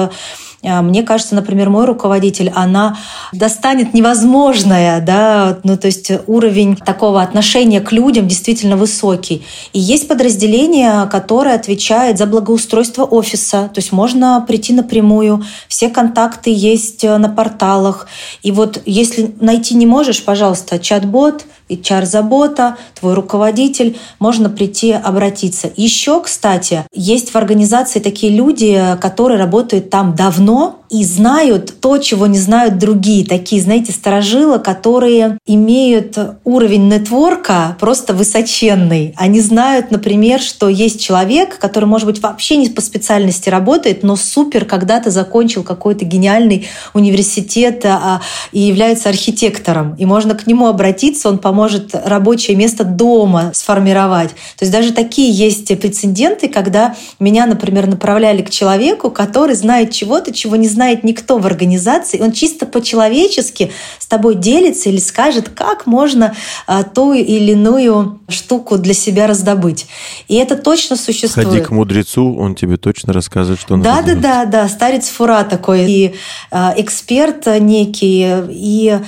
мне 0.63 1.04
кажется, 1.04 1.36
например, 1.36 1.69
мой 1.69 1.86
руководитель, 1.86 2.52
она 2.56 2.97
достанет 3.34 3.93
невозможное, 3.93 5.02
да, 5.02 5.58
ну 5.63 5.78
то 5.78 5.88
есть 5.88 6.12
уровень 6.28 6.76
такого 6.76 7.21
отношения 7.21 7.82
к 7.82 7.91
людям 7.91 8.28
действительно 8.28 8.78
высокий. 8.78 9.45
И 9.74 9.80
есть 9.80 10.08
подразделение, 10.08 11.08
которое 11.10 11.56
отвечает 11.56 12.17
за 12.17 12.28
благоустройство 12.28 13.04
офиса, 13.04 13.69
то 13.74 13.80
есть 13.80 13.91
можно 13.91 14.43
прийти 14.47 14.74
напрямую, 14.74 15.43
все 15.67 15.89
контакты 15.89 16.52
есть 16.54 17.04
на 17.04 17.30
порталах. 17.30 18.08
И 18.43 18.52
вот 18.52 18.82
если 18.86 19.34
найти 19.39 19.76
не 19.76 19.86
можешь, 19.86 20.24
пожалуйста, 20.24 20.78
чат-бот, 20.78 21.45
HR-забота, 21.75 22.77
твой 22.99 23.13
руководитель, 23.13 23.97
можно 24.19 24.49
прийти 24.49 24.91
обратиться. 24.91 25.71
Еще, 25.75 26.21
кстати, 26.21 26.86
есть 26.93 27.31
в 27.31 27.36
организации 27.36 27.99
такие 27.99 28.36
люди, 28.36 28.97
которые 28.99 29.39
работают 29.39 29.89
там 29.89 30.15
давно, 30.15 30.80
и 30.91 31.06
знают 31.06 31.80
то, 31.80 31.97
чего 31.99 32.27
не 32.27 32.38
знают 32.38 32.77
другие. 32.77 33.25
Такие, 33.25 33.62
знаете, 33.62 33.93
сторожилы, 33.93 34.60
которые 34.60 35.38
имеют 35.47 36.17
уровень 36.43 36.89
нетворка 36.89 37.77
просто 37.80 38.13
высоченный. 38.13 39.13
Они 39.15 39.39
знают, 39.39 39.89
например, 39.89 40.41
что 40.41 40.67
есть 40.67 40.99
человек, 40.99 41.58
который, 41.60 41.86
может 41.86 42.08
быть, 42.08 42.21
вообще 42.21 42.58
не 42.58 42.67
по 42.67 42.82
специальности 42.82 43.47
работает, 43.47 44.04
но 44.04 44.17
супер 44.17 44.65
когда-то 44.65 45.12
закончил 45.12 45.63
какой-то 45.63 46.04
гениальный 46.04 46.67
университет 46.93 47.86
а, 47.86 48.21
и 48.51 48.60
является 48.60 49.08
архитектором. 49.08 49.95
И 49.95 50.06
можно 50.06 50.36
к 50.36 50.45
нему 50.45 50.67
обратиться, 50.67 51.30
он 51.30 51.38
поможет 51.38 51.95
рабочее 51.95 52.58
место 52.58 52.84
дома 52.84 53.51
сформировать. 53.54 54.32
То 54.58 54.65
есть 54.65 54.73
даже 54.73 54.91
такие 54.91 55.32
есть 55.32 55.67
прецеденты, 55.80 56.49
когда 56.49 56.95
меня, 57.17 57.45
например, 57.45 57.88
направляли 57.88 58.41
к 58.41 58.49
человеку, 58.49 59.10
который 59.10 59.56
знает 59.56 59.91
чего-то, 59.91 60.34
чего 60.34 60.58
не 60.58 60.67
знает 60.67 60.80
знает 60.81 61.03
никто 61.03 61.37
в 61.37 61.45
организации, 61.45 62.19
он 62.19 62.31
чисто 62.31 62.65
по-человечески 62.65 63.71
с 63.99 64.07
тобой 64.07 64.33
делится 64.33 64.89
или 64.89 64.97
скажет, 64.97 65.49
как 65.49 65.85
можно 65.85 66.33
а, 66.65 66.81
ту 66.81 67.13
или 67.13 67.51
иную 67.51 68.19
штуку 68.29 68.79
для 68.79 68.95
себя 68.95 69.27
раздобыть. 69.27 69.85
И 70.27 70.37
это 70.37 70.55
точно 70.55 70.95
существует. 70.95 71.47
Ходи 71.47 71.61
к 71.61 71.69
мудрецу, 71.69 72.35
он 72.35 72.55
тебе 72.55 72.77
точно 72.77 73.13
расскажет, 73.13 73.59
что 73.61 73.75
надо 73.75 73.89
Да, 73.89 74.01
делать. 74.01 74.21
да, 74.21 74.45
да, 74.45 74.63
да, 74.63 74.69
старец 74.69 75.07
фура 75.07 75.43
такой, 75.43 75.85
и 75.87 76.15
а, 76.49 76.73
эксперт 76.75 77.45
некий, 77.59 78.25
и 78.49 78.99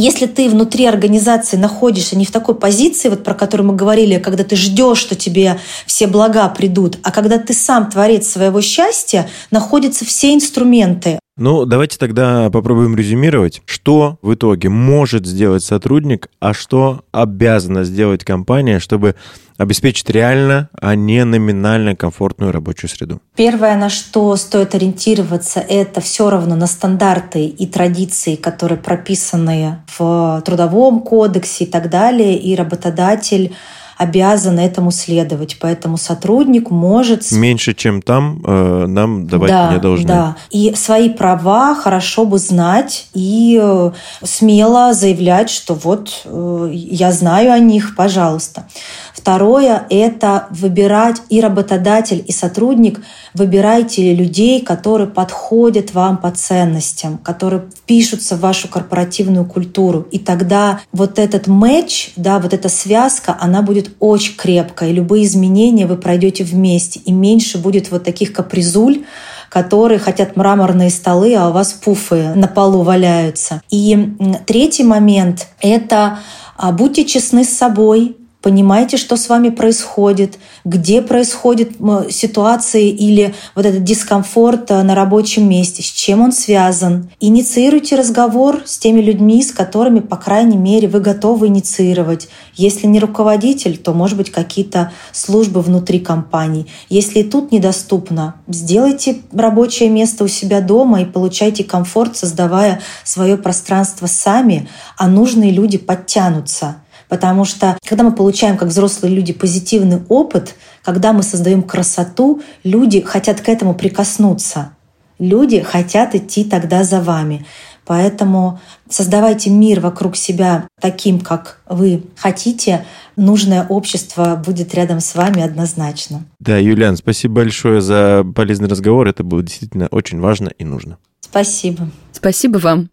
если 0.00 0.26
ты 0.26 0.48
внутри 0.48 0.86
организации 0.86 1.56
находишься 1.56 2.16
не 2.16 2.24
в 2.24 2.30
такой 2.30 2.54
позиции, 2.54 3.10
вот 3.10 3.22
про 3.22 3.34
которую 3.34 3.68
мы 3.68 3.76
говорили, 3.76 4.18
когда 4.18 4.44
ты 4.44 4.56
ждешь, 4.56 4.98
что 4.98 5.14
тебе 5.14 5.60
все 5.86 6.06
блага 6.06 6.48
придут, 6.48 6.98
а 7.02 7.10
когда 7.10 7.38
ты 7.38 7.52
сам 7.52 7.90
творец 7.90 8.26
своего 8.28 8.62
счастья, 8.62 9.28
находятся 9.50 10.04
все 10.04 10.32
инструменты. 10.32 11.20
Ну, 11.36 11.64
давайте 11.64 11.96
тогда 11.96 12.50
попробуем 12.50 12.94
резюмировать, 12.96 13.62
что 13.64 14.18
в 14.20 14.34
итоге 14.34 14.68
может 14.68 15.26
сделать 15.26 15.62
сотрудник, 15.62 16.28
а 16.38 16.52
что 16.52 17.04
обязана 17.12 17.84
сделать 17.84 18.24
компания, 18.24 18.78
чтобы 18.78 19.14
обеспечить 19.56 20.10
реально, 20.10 20.68
а 20.72 20.94
не 20.94 21.24
номинально 21.24 21.94
комфортную 21.94 22.52
рабочую 22.52 22.90
среду. 22.90 23.20
Первое, 23.36 23.76
на 23.76 23.90
что 23.90 24.34
стоит 24.36 24.74
ориентироваться, 24.74 25.60
это 25.60 26.00
все 26.00 26.30
равно 26.30 26.56
на 26.56 26.66
стандарты 26.66 27.46
и 27.46 27.66
традиции, 27.66 28.36
которые 28.36 28.78
прописаны 28.78 29.82
в 29.98 30.42
трудовом 30.44 31.00
кодексе 31.00 31.64
и 31.64 31.66
так 31.66 31.90
далее, 31.90 32.38
и 32.38 32.54
работодатель 32.54 33.54
обязан 34.00 34.58
этому 34.58 34.92
следовать. 34.92 35.58
Поэтому 35.60 35.98
сотрудник 35.98 36.70
может... 36.70 37.30
Меньше, 37.32 37.74
чем 37.74 38.00
там, 38.00 38.40
э, 38.46 38.86
нам 38.86 39.26
давать 39.26 39.50
да, 39.50 39.72
не 39.74 39.78
должны. 39.78 40.06
Да, 40.06 40.36
и 40.50 40.74
свои 40.74 41.10
права 41.10 41.74
хорошо 41.74 42.24
бы 42.24 42.38
знать 42.38 43.08
и 43.12 43.60
э, 43.62 43.90
смело 44.22 44.94
заявлять, 44.94 45.50
что 45.50 45.74
вот 45.74 46.22
э, 46.24 46.70
я 46.72 47.12
знаю 47.12 47.52
о 47.52 47.58
них, 47.58 47.94
пожалуйста. 47.94 48.66
Второе– 49.12 49.84
это 49.90 50.46
выбирать 50.48 51.20
и 51.28 51.42
работодатель, 51.42 52.24
и 52.26 52.32
сотрудник. 52.32 53.02
Выбирайте 53.34 54.14
людей, 54.14 54.60
которые 54.60 55.08
подходят 55.08 55.94
вам 55.94 56.16
по 56.16 56.30
ценностям, 56.30 57.18
которые 57.18 57.62
впишутся 57.62 58.36
в 58.36 58.40
вашу 58.40 58.68
корпоративную 58.68 59.44
культуру. 59.44 60.06
И 60.10 60.18
тогда 60.18 60.80
вот 60.92 61.18
этот 61.18 61.46
матч, 61.46 62.10
да, 62.16 62.38
вот 62.38 62.52
эта 62.52 62.68
связка, 62.68 63.36
она 63.40 63.62
будет 63.62 63.92
очень 64.00 64.36
крепкая. 64.36 64.90
И 64.90 64.94
любые 64.94 65.24
изменения 65.24 65.86
вы 65.86 65.96
пройдете 65.96 66.44
вместе. 66.44 67.00
И 67.00 67.12
меньше 67.12 67.58
будет 67.58 67.90
вот 67.90 68.04
таких 68.04 68.32
капризуль, 68.32 69.04
которые 69.48 69.98
хотят 69.98 70.36
мраморные 70.36 70.90
столы, 70.90 71.34
а 71.34 71.48
у 71.48 71.52
вас 71.52 71.72
пуфы 71.72 72.34
на 72.34 72.48
полу 72.48 72.82
валяются. 72.82 73.62
И 73.70 74.14
третий 74.46 74.84
момент– 74.84 75.48
это 75.60 76.18
а, 76.56 76.72
будьте 76.72 77.04
честны 77.04 77.44
с 77.44 77.50
собой, 77.50 78.16
понимаете, 78.42 78.96
что 78.96 79.16
с 79.16 79.28
вами 79.28 79.50
происходит, 79.50 80.38
где 80.64 81.02
происходит 81.02 81.72
ситуации 82.10 82.88
или 82.88 83.34
вот 83.54 83.66
этот 83.66 83.84
дискомфорт 83.84 84.70
э, 84.70 84.82
на 84.82 84.94
рабочем 84.94 85.48
месте, 85.48 85.82
с 85.82 85.86
чем 85.86 86.22
он 86.22 86.32
связан. 86.32 87.10
Инициируйте 87.20 87.96
разговор 87.96 88.62
с 88.64 88.78
теми 88.78 89.00
людьми, 89.00 89.42
с 89.42 89.52
которыми, 89.52 90.00
по 90.00 90.16
крайней 90.16 90.56
мере, 90.56 90.88
вы 90.88 91.00
готовы 91.00 91.48
инициировать. 91.48 92.28
Если 92.54 92.86
не 92.86 92.98
руководитель, 92.98 93.76
то, 93.76 93.92
может 93.92 94.16
быть, 94.16 94.30
какие-то 94.30 94.92
службы 95.12 95.60
внутри 95.60 96.00
компании. 96.00 96.66
Если 96.88 97.20
и 97.20 97.24
тут 97.24 97.52
недоступно, 97.52 98.36
сделайте 98.48 99.18
рабочее 99.32 99.90
место 99.90 100.24
у 100.24 100.28
себя 100.28 100.60
дома 100.60 101.02
и 101.02 101.04
получайте 101.04 101.64
комфорт, 101.64 102.16
создавая 102.16 102.80
свое 103.04 103.36
пространство 103.36 104.06
сами, 104.06 104.68
а 104.96 105.08
нужные 105.08 105.50
люди 105.50 105.76
подтянутся. 105.76 106.76
Потому 107.10 107.44
что 107.44 107.76
когда 107.84 108.04
мы 108.04 108.12
получаем 108.12 108.56
как 108.56 108.68
взрослые 108.68 109.12
люди 109.12 109.32
позитивный 109.32 110.00
опыт, 110.08 110.54
когда 110.82 111.12
мы 111.12 111.24
создаем 111.24 111.64
красоту, 111.64 112.40
люди 112.62 113.00
хотят 113.02 113.40
к 113.40 113.48
этому 113.48 113.74
прикоснуться. 113.74 114.70
Люди 115.18 115.60
хотят 115.60 116.14
идти 116.14 116.44
тогда 116.44 116.84
за 116.84 117.00
вами. 117.00 117.44
Поэтому 117.84 118.60
создавайте 118.88 119.50
мир 119.50 119.80
вокруг 119.80 120.14
себя 120.14 120.68
таким, 120.80 121.18
как 121.18 121.60
вы 121.68 122.04
хотите. 122.16 122.86
Нужное 123.16 123.66
общество 123.66 124.40
будет 124.42 124.72
рядом 124.76 125.00
с 125.00 125.16
вами 125.16 125.42
однозначно. 125.42 126.24
Да, 126.38 126.58
Юлиан, 126.58 126.96
спасибо 126.96 127.34
большое 127.34 127.80
за 127.80 128.24
полезный 128.36 128.68
разговор. 128.68 129.08
Это 129.08 129.24
было 129.24 129.42
действительно 129.42 129.88
очень 129.90 130.20
важно 130.20 130.50
и 130.56 130.64
нужно. 130.64 130.98
Спасибо. 131.20 131.88
Спасибо 132.12 132.58
вам. 132.58 132.88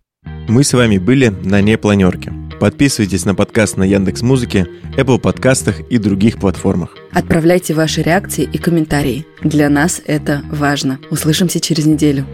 Мы 0.48 0.64
с 0.64 0.74
вами 0.74 0.98
были 0.98 1.28
на 1.28 1.62
непланерке. 1.62 2.34
Подписывайтесь 2.60 3.26
на 3.26 3.36
подкаст 3.36 3.78
на 3.78 3.84
Яндекс 3.84 4.24
Музыке, 4.24 4.68
Apple 4.98 5.20
подкастах 5.20 5.82
и 5.92 6.00
других 6.00 6.40
платформах. 6.40 6.96
Отправляйте 7.12 7.76
ваши 7.76 8.02
реакции 8.02 8.50
и 8.52 8.58
комментарии. 8.58 9.28
Для 9.44 9.70
нас 9.70 10.02
это 10.06 10.42
важно. 10.52 11.00
Услышимся 11.12 11.60
через 11.60 11.86
неделю. 11.86 12.26